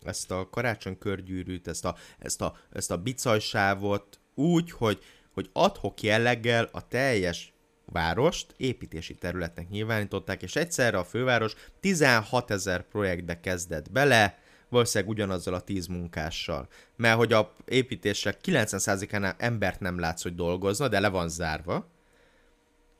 [0.02, 4.98] ezt a karácsony körgyűrűt, ezt a, ezt a, ezt a bicajsávot úgy, hogy,
[5.32, 7.52] hogy adhok jelleggel a teljes
[7.84, 14.38] várost építési területnek nyilvánították, és egyszerre a főváros 16 ezer projektbe kezdett bele,
[14.74, 16.68] valószínűleg ugyanazzal a 10 munkással.
[16.96, 21.88] Mert hogy a építések 90%-ánál embert nem látsz, hogy dolgozna, de le van zárva,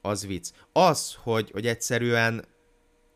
[0.03, 0.51] az vicc.
[0.73, 2.45] Az, hogy, hogy egyszerűen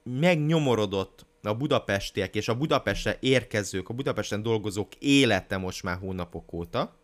[0.02, 6.96] megnyomorodott a budapestiek és a Budapestre érkezők, a Budapesten dolgozók élete most már hónapok óta,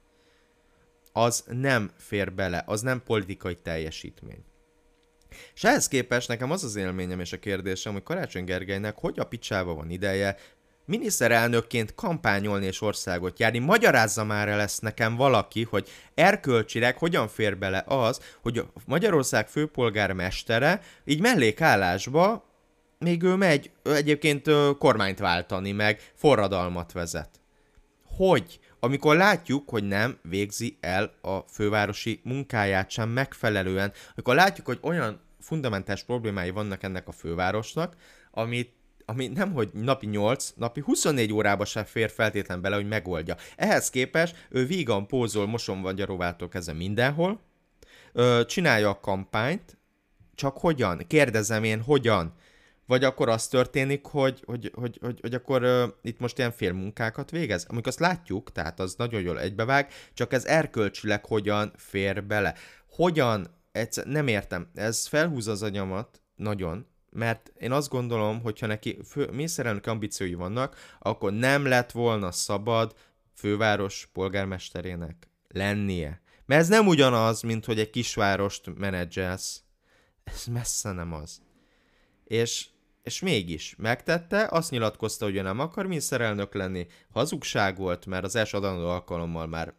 [1.12, 4.44] az nem fér bele, az nem politikai teljesítmény.
[5.54, 9.24] És ehhez képest nekem az az élményem és a kérdésem, hogy Karácsony Gergelynek hogy a
[9.24, 10.36] picsába van ideje
[10.84, 13.58] miniszterelnökként kampányolni és országot járni.
[13.58, 19.48] Magyarázza már el ezt nekem valaki, hogy erkölcsileg hogyan fér bele az, hogy a Magyarország
[19.48, 22.52] főpolgármestere így mellékállásba
[22.98, 27.30] még ő megy egyébként kormányt váltani, meg forradalmat vezet.
[28.16, 28.58] Hogy?
[28.80, 35.20] Amikor látjuk, hogy nem végzi el a fővárosi munkáját sem megfelelően, amikor látjuk, hogy olyan
[35.40, 37.94] fundamentális problémái vannak ennek a fővárosnak,
[38.30, 38.72] amit
[39.06, 43.36] ami nem, hogy napi 8, napi 24 órába sem fér feltétlen bele, hogy megoldja.
[43.56, 47.40] Ehhez képest ő vígan pózol moson vagy gyarovától kezdve mindenhol,
[48.12, 49.78] ö, csinálja a kampányt,
[50.34, 51.02] csak hogyan?
[51.06, 52.34] Kérdezem én, hogyan?
[52.86, 57.30] Vagy akkor az történik, hogy, hogy, hogy, hogy, hogy akkor ö, itt most ilyen félmunkákat
[57.30, 57.66] végez?
[57.68, 62.54] Amikor azt látjuk, tehát az nagyon jól egybevág, csak ez erkölcsileg hogyan fér bele.
[62.88, 63.46] Hogyan?
[63.72, 64.70] Egyszer, nem értem.
[64.74, 70.96] Ez felhúz az agyamat, nagyon, mert én azt gondolom, hogyha neki fő, mészszerelnök ambíciói vannak,
[70.98, 72.94] akkor nem lett volna szabad
[73.34, 76.22] főváros polgármesterének lennie.
[76.46, 79.62] Mert ez nem ugyanaz, mint hogy egy kisvárost menedzselsz.
[80.24, 81.42] Ez messze nem az.
[82.24, 82.66] És,
[83.02, 86.86] és mégis megtette, azt nyilatkozta, hogy ő nem akar miniszterelnök lenni.
[87.10, 89.74] Hazugság volt, mert az első adandó alkalommal már,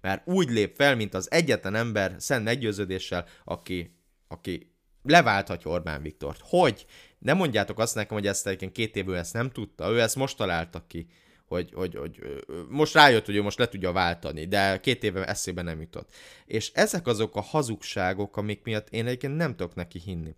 [0.00, 3.96] már úgy lép fel, mint az egyetlen ember szent meggyőződéssel, aki,
[4.28, 4.71] aki
[5.02, 6.40] leválthatja Orbán Viktort.
[6.42, 6.86] Hogy?
[7.18, 10.36] Nem mondjátok azt nekem, hogy ezt egyébként két évvel ezt nem tudta, ő ezt most
[10.36, 11.06] találta ki,
[11.46, 12.20] hogy, hogy, hogy
[12.68, 16.14] most rájött, hogy ő most le tudja váltani, de két éve eszébe nem jutott.
[16.46, 20.34] És ezek azok a hazugságok, amik miatt én egyébként nem tudok neki hinni.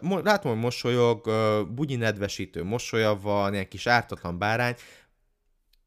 [0.00, 1.30] Látom, hogy mosolyog,
[1.74, 4.74] bugyi nedvesítő mosolya van, ilyen kis ártatlan bárány,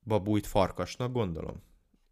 [0.04, 1.64] babújt farkasnak gondolom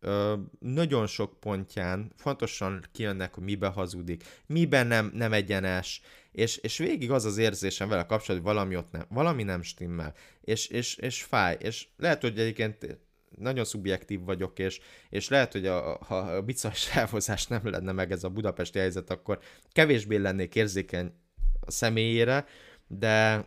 [0.04, 6.78] ö, nagyon sok pontján fontosan kijönnek, hogy mibe hazudik, miben nem, nem egyenes, és, és
[6.78, 10.96] végig az az érzésem vele kapcsolatban, hogy valami ott nem, valami nem stimmel, és, és,
[10.96, 12.98] és fáj, és lehet, hogy egyébként
[13.38, 18.12] nagyon szubjektív vagyok, és, és lehet, hogy a, ha a bicajs sávozás nem lenne meg
[18.12, 19.40] ez a budapesti helyzet, akkor
[19.72, 21.14] kevésbé lennék érzékeny
[21.60, 22.46] a személyére,
[22.88, 23.46] de,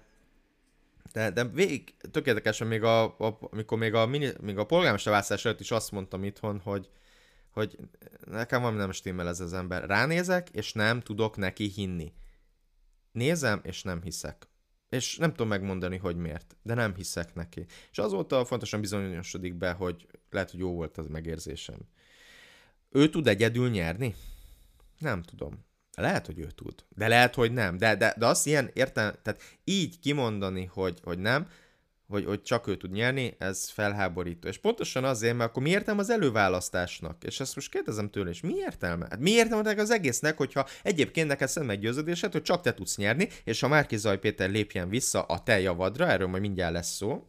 [1.17, 5.45] de, de végig tökéletesen még a, a, amikor még a, mini, még a polgármester választás
[5.45, 6.89] előtt is azt mondtam itthon, hogy,
[7.51, 7.79] hogy
[8.25, 9.87] nekem valami nem stimmel ez az ember.
[9.87, 12.13] Ránézek, és nem tudok neki hinni.
[13.13, 14.49] Nézem, és nem hiszek.
[14.89, 17.67] És nem tudom megmondani, hogy miért, de nem hiszek neki.
[17.91, 21.79] És azóta fontosan bizonyosodik be, hogy lehet, hogy jó volt az megérzésem.
[22.91, 24.15] Ő tud egyedül nyerni?
[24.99, 25.65] Nem tudom.
[26.01, 27.77] Lehet, hogy ő tud, de lehet, hogy nem.
[27.77, 31.49] De, de, de azt ilyen értem, tehát így kimondani, hogy, hogy nem,
[32.09, 34.49] hogy, hogy csak ő tud nyerni, ez felháborító.
[34.49, 37.25] És pontosan azért, mert akkor mi értem az előválasztásnak?
[37.25, 39.07] És ezt most kérdezem tőle, és mi értelme?
[39.11, 43.29] Hát mi értelme az egésznek, hogyha egyébként neked szent meggyőződésed, hogy csak te tudsz nyerni,
[43.45, 47.27] és ha Márki Zaj Péter lépjen vissza a te javadra, erről majd mindjárt lesz szó,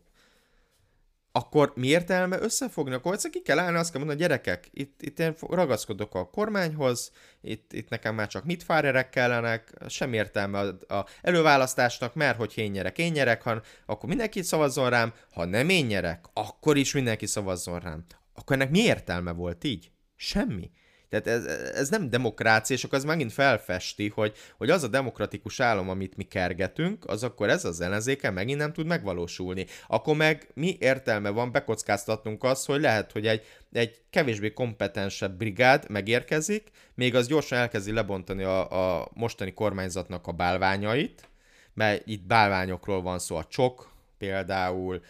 [1.32, 2.94] akkor mi értelme összefogni?
[2.94, 7.12] Akkor egyszer ki kell állni, azt kell mondani, gyerekek, itt, itt én ragaszkodok a kormányhoz,
[7.42, 12.54] itt, itt nekem már csak mit fárerek kellenek, sem értelme a, a előválasztásnak, mert hogy
[12.56, 16.94] én nyerek, én nyerek, ha, akkor mindenki szavazzon rám, ha nem én nyerek, akkor is
[16.94, 18.06] mindenki szavazzon rám.
[18.34, 19.92] Akkor ennek mi értelme volt így?
[20.16, 20.72] Semmi.
[21.10, 25.60] Tehát ez, ez nem demokrácia, és akkor az megint felfesti, hogy, hogy az a demokratikus
[25.60, 29.66] állam, amit mi kergetünk, az akkor ez az ellenzéke megint nem tud megvalósulni.
[29.88, 35.90] Akkor meg mi értelme van bekockáztatnunk azt, hogy lehet, hogy egy, egy kevésbé kompetensebb brigád
[35.90, 41.30] megérkezik, még az gyorsan elkezdi lebontani a, a mostani kormányzatnak a bálványait,
[41.74, 45.02] mert itt bálványokról van szó, a csok például,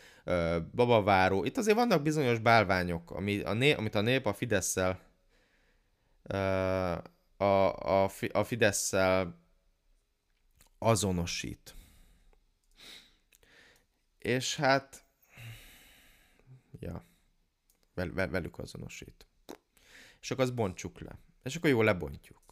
[0.75, 4.75] babaváró, itt azért vannak bizonyos bálványok, ami a né, amit a nép a fidesz
[6.27, 8.93] a, a, a fidesz
[10.77, 11.75] azonosít.
[14.17, 15.05] És hát,
[16.79, 17.05] ja,
[17.93, 19.27] vel, vel, velük azonosít.
[20.21, 21.19] És akkor azt bontsuk le.
[21.43, 22.47] És akkor jó lebontjuk.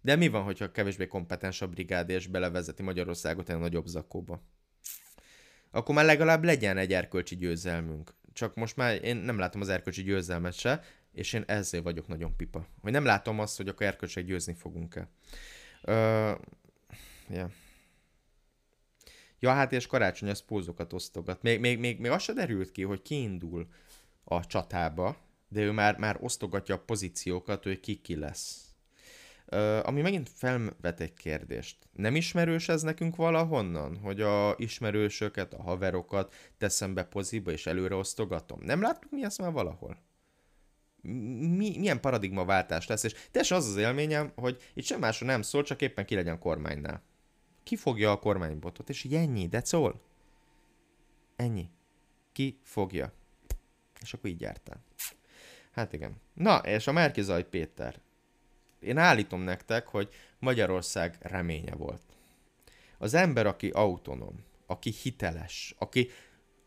[0.00, 4.42] De mi van, hogyha kevésbé kompetens a brigád és belevezeti Magyarországot egy nagyobb zakóba?
[5.70, 8.14] Akkor már legalább legyen egy erkölcsi győzelmünk.
[8.32, 10.84] Csak most már én nem látom az erkölcsi győzelmet se,
[11.18, 12.66] és én ezzel vagyok nagyon pipa.
[12.80, 15.08] Hogy nem látom azt, hogy akkor erkölcsek győzni fogunk-e.
[15.82, 16.38] Uh,
[17.28, 17.50] yeah.
[19.38, 21.42] Ja, hát és karácsony az pózokat osztogat.
[21.42, 23.68] Még, még, még, még az se derült ki, hogy kiindul
[24.24, 25.16] a csatába,
[25.48, 28.62] de ő már, már osztogatja a pozíciókat, hogy ki ki lesz.
[29.52, 31.76] Uh, ami megint felvet egy kérdést.
[31.92, 37.94] Nem ismerős ez nekünk valahonnan, hogy a ismerősöket, a haverokat teszem be poziba és előre
[37.94, 38.60] osztogatom?
[38.62, 40.07] Nem láttuk mi ezt már valahol?
[41.02, 45.62] Mi, milyen paradigmaváltás lesz, és teljesen az az élményem, hogy itt sem másról nem szól,
[45.62, 47.02] csak éppen ki legyen kormánynál.
[47.62, 50.00] Ki fogja a kormánybotot, és így ennyi, de szól.
[51.36, 51.70] Ennyi.
[52.32, 53.12] Ki fogja.
[54.00, 54.84] És akkor így jártál.
[55.70, 56.16] Hát igen.
[56.34, 58.00] Na, és a Márkizaj Péter.
[58.80, 60.08] Én állítom nektek, hogy
[60.38, 62.02] Magyarország reménye volt.
[62.98, 66.10] Az ember, aki autonóm, aki hiteles, aki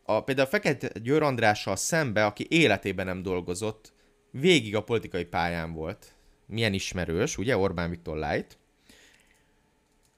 [0.04, 3.92] a, például a Fekete Győr Andrással szembe, aki életében nem dolgozott,
[4.32, 6.14] végig a politikai pályán volt.
[6.46, 8.58] Milyen ismerős, ugye, Orbán Viktor Light.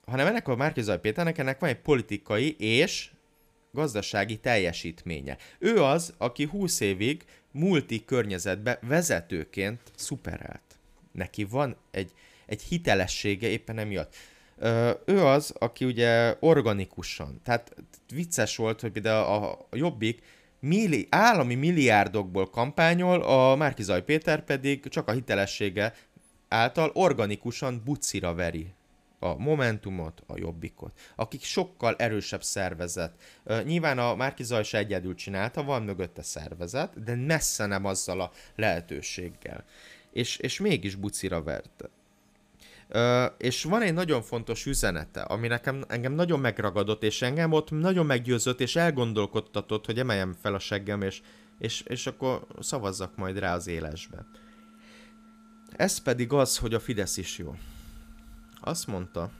[0.07, 3.11] Hanem ennek a Márkizaj Péternek ennek van egy politikai és
[3.73, 5.37] gazdasági teljesítménye.
[5.59, 10.79] Ő az, aki 20 évig multi környezetbe vezetőként szuperelt.
[11.13, 12.13] Neki van egy,
[12.47, 14.15] egy hitelessége éppen emiatt.
[15.05, 17.75] Ő az, aki ugye organikusan, tehát
[18.13, 20.23] vicces volt, hogy például a Jobbik
[20.65, 25.95] milli, állami milliárdokból kampányol, a Márkizaj Péter pedig csak a hitelessége
[26.49, 28.73] által organikusan bucira veri
[29.19, 33.13] a Momentumot, a Jobbikot, akik sokkal erősebb szervezet.
[33.65, 38.31] Nyilván a Márki Zaj se egyedül csinálta, van mögötte szervezet, de messze nem azzal a
[38.57, 39.65] lehetőséggel.
[40.13, 41.89] És, és mégis bucira verte.
[43.39, 48.07] És van egy nagyon fontos üzenete, ami nekem, engem nagyon megragadott, és engem ott nagyon
[48.07, 51.23] meggyőzött, és elgondolkodtatott, hogy emeljem fel a seggem, és,
[51.59, 54.27] és, és akkor szavazzak majd rá az élesbe.
[55.77, 57.55] Ez pedig az, hogy a Fidesz is jó
[58.65, 59.31] azt mondta,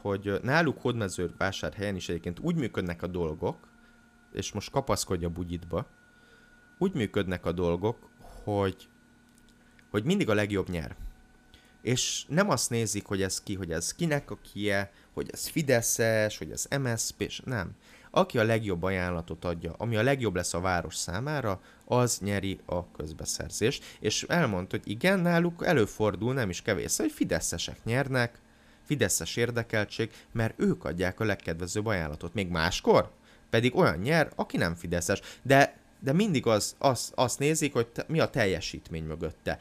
[0.00, 3.56] hogy náluk hódmezővásárhelyen is egyébként úgy működnek a dolgok,
[4.32, 5.86] és most kapaszkodj a bugyitba,
[6.78, 8.08] úgy működnek a dolgok,
[8.44, 8.88] hogy,
[9.90, 10.96] hogy mindig a legjobb nyer.
[11.86, 16.38] És nem azt nézik, hogy ez ki, hogy ez kinek a kie, hogy ez Fideszes,
[16.38, 17.70] hogy ez MSZP, és nem.
[18.10, 22.90] Aki a legjobb ajánlatot adja, ami a legjobb lesz a város számára, az nyeri a
[22.90, 23.84] közbeszerzést.
[24.00, 28.38] És elmondta, hogy igen, náluk előfordul, nem is kevés, hogy fideszesek nyernek,
[28.82, 32.34] fideszes érdekeltség, mert ők adják a legkedvezőbb ajánlatot.
[32.34, 33.10] Még máskor
[33.50, 35.20] pedig olyan nyer, aki nem fideszes.
[35.42, 39.58] De de mindig az, az, azt nézik, hogy te, mi a teljesítmény mögötte.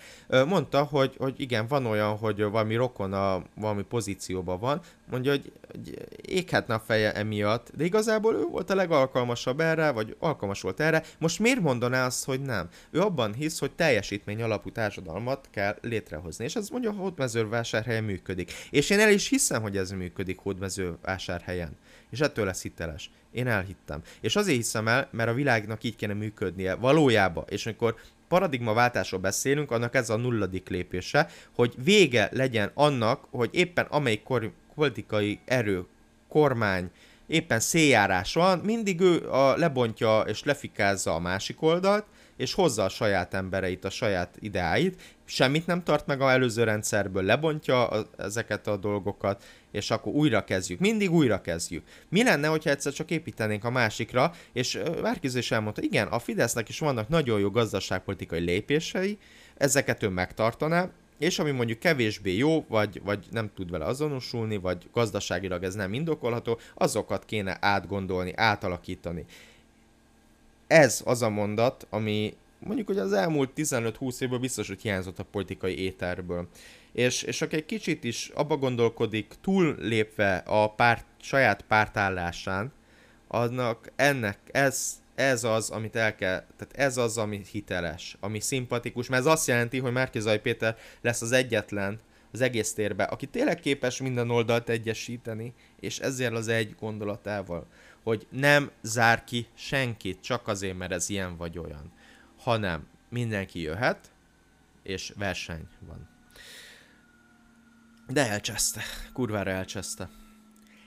[0.47, 5.51] Mondta, hogy, hogy igen, van olyan, hogy valami rokon a valami pozícióban van, mondja, hogy,
[5.71, 10.79] hogy éghetne a feje emiatt, de igazából ő volt a legalkalmasabb erre, vagy alkalmas volt
[10.79, 11.03] erre.
[11.19, 12.69] Most miért mondaná azt, hogy nem?
[12.91, 18.51] Ő abban hisz, hogy teljesítmény alapú társadalmat kell létrehozni, és ez mondja, Hódmezővásárhelyen működik.
[18.69, 21.77] És én el is hiszem, hogy ez működik Hódmezővásárhelyen.
[22.09, 23.09] És ettől lesz hiteles.
[23.35, 24.01] Én elhittem.
[24.21, 27.43] És azért hiszem el, mert a világnak így kéne működnie valójában.
[27.49, 27.95] És amikor
[28.27, 34.51] paradigmaváltásról beszélünk, annak ez a nulladik lépése, hogy vége legyen annak, hogy éppen amelyik kor-
[34.75, 35.85] politikai erő,
[36.29, 36.89] kormány,
[37.27, 42.05] éppen széljárás van, mindig ő a, lebontja és lefikázza a másik oldalt,
[42.37, 47.23] és hozza a saját embereit, a saját ideáit, semmit nem tart meg a előző rendszerből,
[47.23, 49.43] lebontja a, ezeket a dolgokat,
[49.75, 50.79] és akkor újra kezdjük.
[50.79, 51.83] Mindig újra kezdjük.
[52.09, 56.69] Mi lenne, hogyha egyszer csak építenénk a másikra, és Márkiző is elmondta, igen, a Fidesznek
[56.69, 59.17] is vannak nagyon jó gazdaságpolitikai lépései,
[59.57, 64.89] ezeket ő megtartaná, és ami mondjuk kevésbé jó, vagy, vagy nem tud vele azonosulni, vagy
[64.93, 69.25] gazdaságilag ez nem indokolható, azokat kéne átgondolni, átalakítani.
[70.67, 75.23] Ez az a mondat, ami mondjuk, hogy az elmúlt 15-20 évből biztos, hogy hiányzott a
[75.23, 76.47] politikai éterből.
[76.95, 82.73] És, és aki egy kicsit is abba gondolkodik, túl lépve a párt, saját pártállásán,
[83.27, 89.09] annak ennek, ez, ez az, amit el kell, tehát ez az, ami hiteles, ami szimpatikus,
[89.09, 91.99] mert ez azt jelenti, hogy Márkizaj Péter lesz az egyetlen
[92.31, 97.67] az egész térben, aki tényleg képes minden oldalt egyesíteni, és ezzel az egy gondolatával,
[98.03, 101.91] hogy nem zár ki senkit, csak azért, mert ez ilyen vagy olyan,
[102.37, 104.11] hanem mindenki jöhet,
[104.83, 106.14] és verseny van.
[108.07, 108.81] De elcseszte,
[109.13, 110.09] kurvára elcseszte.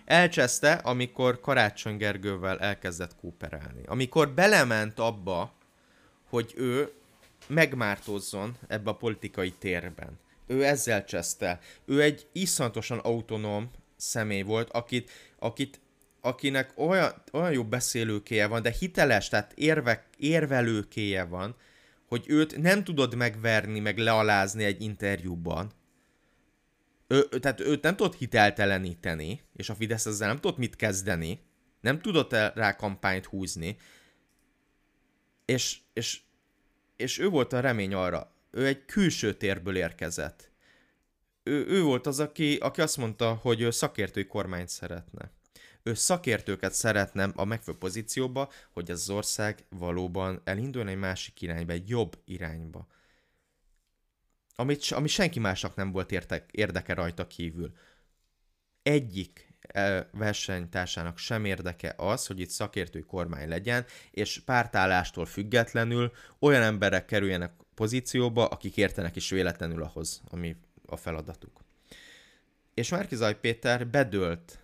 [0.05, 3.83] Elcseszte, amikor Karácsony Gergővel elkezdett kooperálni.
[3.87, 5.53] Amikor belement abba,
[6.29, 6.93] hogy ő
[7.47, 10.19] megmártózzon ebbe a politikai térben.
[10.47, 11.61] Ő ezzel cseszte.
[11.85, 15.81] Ő egy iszonyatosan autonóm személy volt, akit, akit
[16.21, 21.57] akinek olyan, olyan jó beszélőkéje van, de hiteles, tehát érvek, érvelőkéje van,
[22.09, 25.73] hogy őt nem tudod megverni, meg lealázni egy interjúban,
[27.09, 31.41] ő, tehát őt nem tudott hitelteleníteni, és a Fidesz ezzel nem tudott mit kezdeni,
[31.81, 33.77] nem tudott rá kampányt húzni,
[35.45, 36.21] és, és,
[36.97, 38.33] és ő volt a remény arra.
[38.51, 40.51] Ő egy külső térből érkezett.
[41.43, 45.33] Ő, ő volt az, aki, aki azt mondta, hogy ő szakértői kormányt szeretne.
[45.83, 51.89] Ő szakértőket szeretne a megfelelő pozícióba, hogy az ország valóban elinduljon egy másik irányba, egy
[51.89, 52.87] jobb irányba
[54.61, 57.73] amit, ami senki másnak nem volt értek, érdeke rajta kívül.
[58.83, 66.63] Egyik e, versenytársának sem érdeke az, hogy itt szakértői kormány legyen, és pártállástól függetlenül olyan
[66.63, 70.57] emberek kerüljenek pozícióba, akik értenek is véletlenül ahhoz, ami
[70.87, 71.61] a feladatuk.
[72.75, 74.59] És Márkizaj Péter bedőlt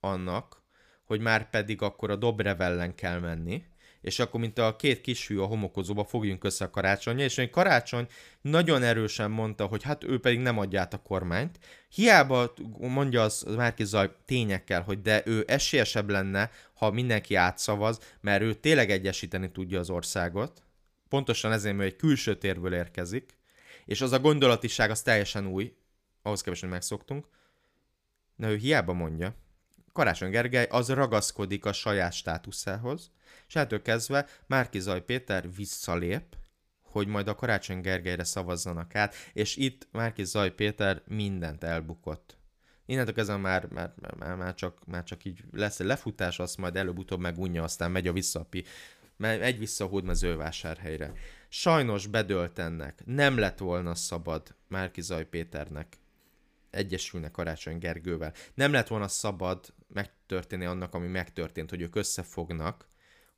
[0.00, 0.62] annak,
[1.04, 3.64] hogy már pedig akkor a Dobrev ellen kell menni,
[4.02, 8.06] és akkor, mint a két kisfiú a homokozóba fogjunk össze a karácsonyja, és egy karácsony
[8.40, 11.58] nagyon erősen mondta, hogy hát ő pedig nem adja át a kormányt.
[11.88, 18.42] Hiába mondja az Márki Zaj tényekkel, hogy de ő esélyesebb lenne, ha mindenki átszavaz, mert
[18.42, 20.62] ő tényleg egyesíteni tudja az országot.
[21.08, 23.36] Pontosan ezért, mert egy külső térből érkezik,
[23.84, 25.74] és az a gondolatiság az teljesen új,
[26.22, 27.28] ahhoz hogy megszoktunk.
[28.36, 29.34] De ő hiába mondja,
[29.92, 33.10] Karácsony Gergely az ragaszkodik a saját státuszához,
[33.52, 36.36] és ettől kezdve Márki Péter visszalép,
[36.82, 42.36] hogy majd a Karácsony Gergelyre szavazzanak át, és itt Márki Zaj Péter mindent elbukott.
[42.86, 46.76] Innentől kezdve már, már, már, már, csak, már csak így lesz egy lefutás, azt majd
[46.76, 48.64] előbb-utóbb megunja, aztán megy a visszapi,
[49.18, 51.12] egy vissza a hódmezővásárhelyre.
[51.48, 53.02] Sajnos bedölt ennek.
[53.04, 55.98] Nem lett volna szabad Márki Zaj Péternek
[56.70, 58.32] egyesülne Karácsony Gergővel.
[58.54, 62.90] Nem lett volna szabad megtörténni annak, ami megtörtént, hogy ők összefognak,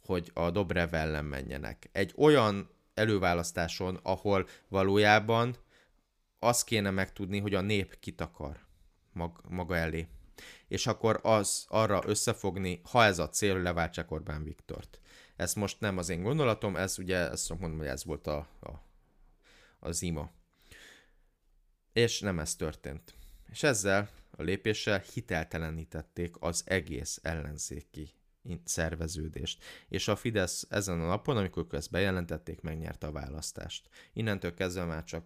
[0.05, 1.89] hogy a Dobrev ellen menjenek.
[1.93, 5.57] Egy olyan előválasztáson, ahol valójában
[6.39, 8.67] azt kéne megtudni, hogy a nép kit akar
[9.13, 10.09] mag, maga elé.
[10.69, 14.99] És akkor az arra összefogni, ha ez a cél, leváltsák Orbán Viktort.
[15.37, 18.71] Ez most nem az én gondolatom, ez ugye, ezt mondom, hogy ez volt a, a,
[19.79, 20.31] a zima.
[21.93, 23.15] És nem ez történt.
[23.51, 28.15] És ezzel a lépéssel hiteltelenítették az egész ellenzéki
[28.65, 29.65] szerveződést.
[29.89, 33.89] És a Fidesz ezen a napon, amikor ezt bejelentették, megnyerte a választást.
[34.13, 35.25] Innentől kezdve már csak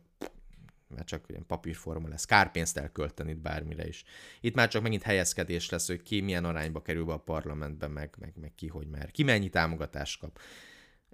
[0.89, 4.05] már csak ilyen papírforma lesz, kárpénzt elkölteni itt bármire is.
[4.41, 8.15] Itt már csak megint helyezkedés lesz, hogy ki milyen arányba kerül be a parlamentbe, meg,
[8.19, 10.39] meg, meg ki hogy mer, ki mennyi támogatást kap.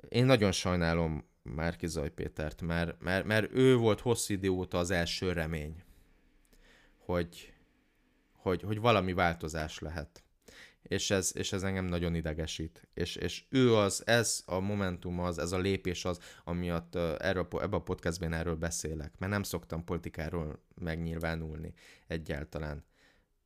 [0.09, 4.91] Én nagyon sajnálom Márki Zaj Pétert, mert, mert, mert ő volt hosszú idő óta az
[4.91, 5.83] első remény,
[6.99, 7.55] hogy,
[8.33, 10.25] hogy, hogy valami változás lehet.
[10.89, 12.89] És ez, és ez engem nagyon idegesít.
[12.95, 17.73] És, és ő az, ez a momentum az, ez a lépés az, amiatt erről, ebben
[17.73, 19.19] a podcastben erről beszélek.
[19.19, 21.73] Mert nem szoktam politikáról megnyilvánulni
[22.07, 22.85] egyáltalán.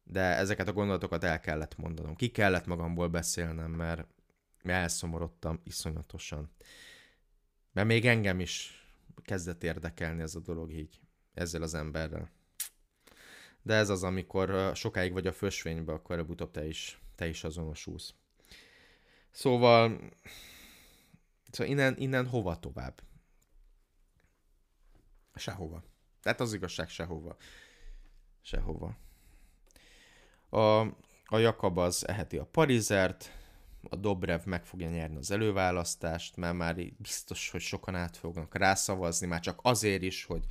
[0.04, 2.14] De ezeket a gondolatokat el kellett mondanom.
[2.14, 4.06] Ki kellett magamból beszélnem, mert
[4.62, 6.50] elszomorodtam iszonyatosan.
[7.72, 8.82] Mert még engem is
[9.22, 11.00] kezdett érdekelni ez a dolog így,
[11.34, 12.36] ezzel az emberrel
[13.68, 18.14] de ez az, amikor sokáig vagy a fösvénybe, akkor előbb-utóbb te is, te is azonosulsz.
[19.30, 20.00] Szóval,
[21.50, 23.02] szóval innen, innen hova tovább?
[25.34, 25.82] Sehova.
[26.22, 27.36] Tehát az igazság sehova.
[28.40, 28.96] Sehova.
[30.48, 30.80] A,
[31.24, 33.32] a Jakab az eheti a Parizert,
[33.90, 39.26] a Dobrev meg fogja nyerni az előválasztást, mert már biztos, hogy sokan át fognak rászavazni,
[39.26, 40.44] már csak azért is, hogy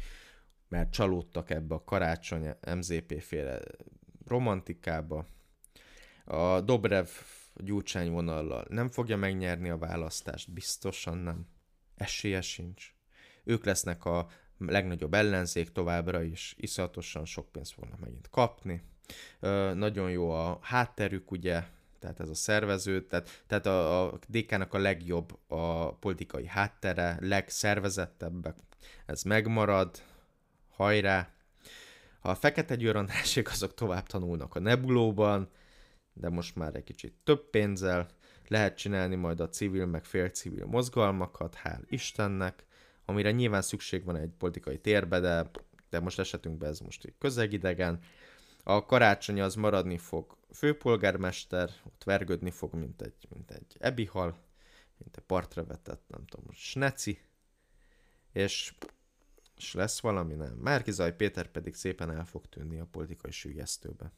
[0.68, 3.62] mert csalódtak ebbe a karácsony MZP féle
[4.26, 5.26] romantikába.
[6.28, 7.08] A Dobrev
[7.56, 11.48] Gyurcsány vonallal nem fogja megnyerni a választást, biztosan nem.
[11.96, 12.94] Esélye sincs.
[13.44, 18.84] Ők lesznek a legnagyobb ellenzék továbbra is, iszonyatosan sok pénzt fognak megint kapni.
[19.40, 21.64] Ö, nagyon jó a hátterük, ugye,
[22.00, 28.58] tehát ez a szervező, tehát, tehát a, a DK-nak a legjobb a politikai háttere, legszervezettebbek,
[29.06, 30.02] ez megmarad,
[30.70, 31.32] hajrá!
[32.22, 32.96] A Fekete Győr
[33.52, 35.50] azok tovább tanulnak a Nebulóban,
[36.20, 38.08] de most már egy kicsit több pénzzel,
[38.48, 42.66] lehet csinálni majd a civil meg félcivil mozgalmakat, hál' Istennek,
[43.06, 45.50] amire nyilván szükség van egy politikai térbe, de,
[45.90, 48.00] de most esetünkben ez most egy közegidegen.
[48.64, 54.38] A karácsony az maradni fog főpolgármester, ott vergődni fog, mint egy, mint egy ebihal,
[54.98, 57.20] mint egy partra vetett, nem tudom, sneci,
[58.32, 58.74] és
[59.58, 60.34] és lesz valami?
[60.34, 60.54] Nem.
[60.54, 64.12] Márkizaj Péter pedig szépen el fog tűnni a politikai sügyesztőbe.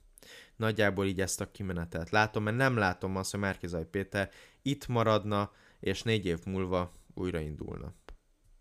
[0.55, 4.29] Nagyjából így ezt a kimenetet látom, mert nem látom azt, hogy Márkizaj Péter
[4.61, 7.93] itt maradna, és négy év múlva újraindulna.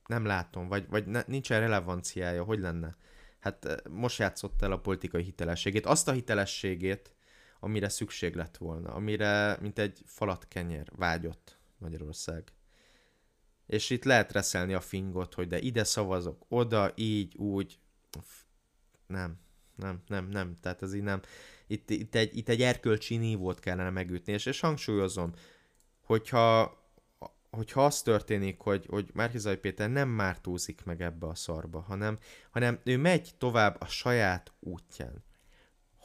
[0.07, 2.97] Nem látom, vagy, vagy ne, nincsen relevanciája, hogy lenne?
[3.39, 7.15] Hát eh, most játszott el a politikai hitelességét, azt a hitelességét,
[7.61, 12.53] amire szükség lett volna, amire, mint egy falat kenyer vágyott Magyarország
[13.69, 17.79] és itt lehet reszelni a fingot, hogy de ide szavazok, oda, így, úgy.
[19.07, 19.39] Nem,
[19.79, 21.21] nem, nem, nem, tehát ez így nem.
[21.67, 25.33] Itt, itt, egy, itt egy erkölcsi nívót kellene megütni, és, és hangsúlyozom,
[26.01, 26.77] hogyha,
[27.51, 32.19] hogyha az történik, hogy, hogy Márkizai Péter nem mártózik meg ebbe a szarba, hanem,
[32.51, 35.27] hanem ő megy tovább a saját útján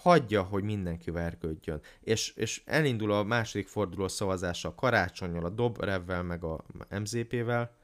[0.04, 1.82] hagyja, hogy mindenki vergődjön.
[2.00, 7.76] És, és elindul a második forduló szavazása a karácsonyjal, a Dobrevvel, meg a MZP-vel.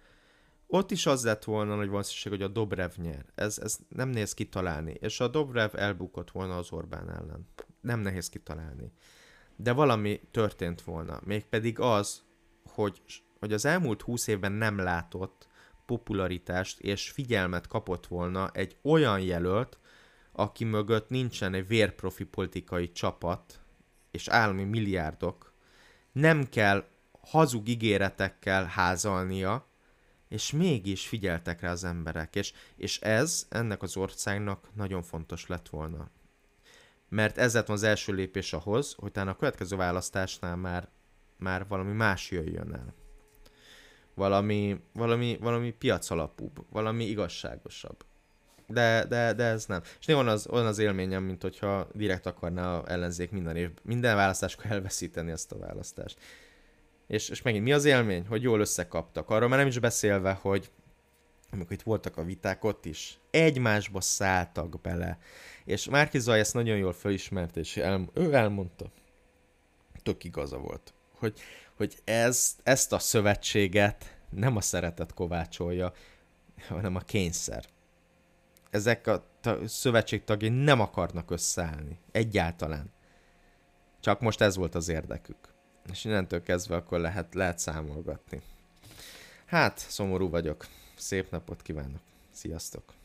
[0.71, 3.25] Ott is az lett volna, hogy van szükség, hogy a Dobrev nyer.
[3.35, 4.91] Ez, ez nem néz kitalálni.
[4.99, 7.47] És a Dobrev elbukott volna az Orbán ellen.
[7.81, 8.91] Nem nehéz kitalálni.
[9.55, 11.19] de valami történt volna.
[11.23, 12.23] Mégpedig az,
[12.65, 13.01] hogy,
[13.39, 15.47] hogy az elmúlt húsz évben nem látott
[15.85, 19.79] popularitást és figyelmet kapott volna egy olyan jelölt,
[20.31, 23.59] aki mögött nincsen egy vérprofi politikai csapat
[24.11, 25.53] és állami milliárdok,
[26.11, 26.87] nem kell
[27.21, 29.68] hazug ígéretekkel házalnia,
[30.29, 35.69] és mégis figyeltek rá az emberek, és, és ez ennek az országnak nagyon fontos lett
[35.69, 36.09] volna.
[37.09, 40.89] Mert ez lett az első lépés ahhoz, hogy a következő választásnál már,
[41.37, 42.93] már valami más jöjjön el.
[44.13, 48.05] Valami, valami, valami piac alapúbb, valami igazságosabb.
[48.67, 49.81] De, de, de ez nem.
[49.99, 54.15] És néha az, olyan az élményem, mint hogyha direkt akarná a ellenzék minden, év, minden
[54.15, 56.19] választáskor elveszíteni ezt a választást.
[57.09, 58.25] És, és megint mi az élmény?
[58.27, 59.29] Hogy jól összekaptak.
[59.29, 60.71] Arról már nem is beszélve, hogy
[61.51, 65.17] amikor itt voltak a viták, ott is egymásba szálltak bele.
[65.65, 68.91] És Márki Zaj ezt nagyon jól felismert, és el, ő elmondta,
[70.03, 71.39] tök igaza volt, hogy,
[71.75, 75.93] hogy ez, ezt a szövetséget nem a szeretet kovácsolja,
[76.67, 77.65] hanem a kényszer.
[78.69, 81.99] Ezek a ta- szövetség tagjai nem akarnak összeállni.
[82.11, 82.91] Egyáltalán.
[83.99, 85.57] Csak most ez volt az érdekük.
[85.91, 88.41] És innentől kezdve akkor lehet, lehet számolgatni.
[89.45, 90.65] Hát, szomorú vagyok.
[90.95, 92.01] Szép napot kívánok.
[92.31, 92.98] Sziasztok!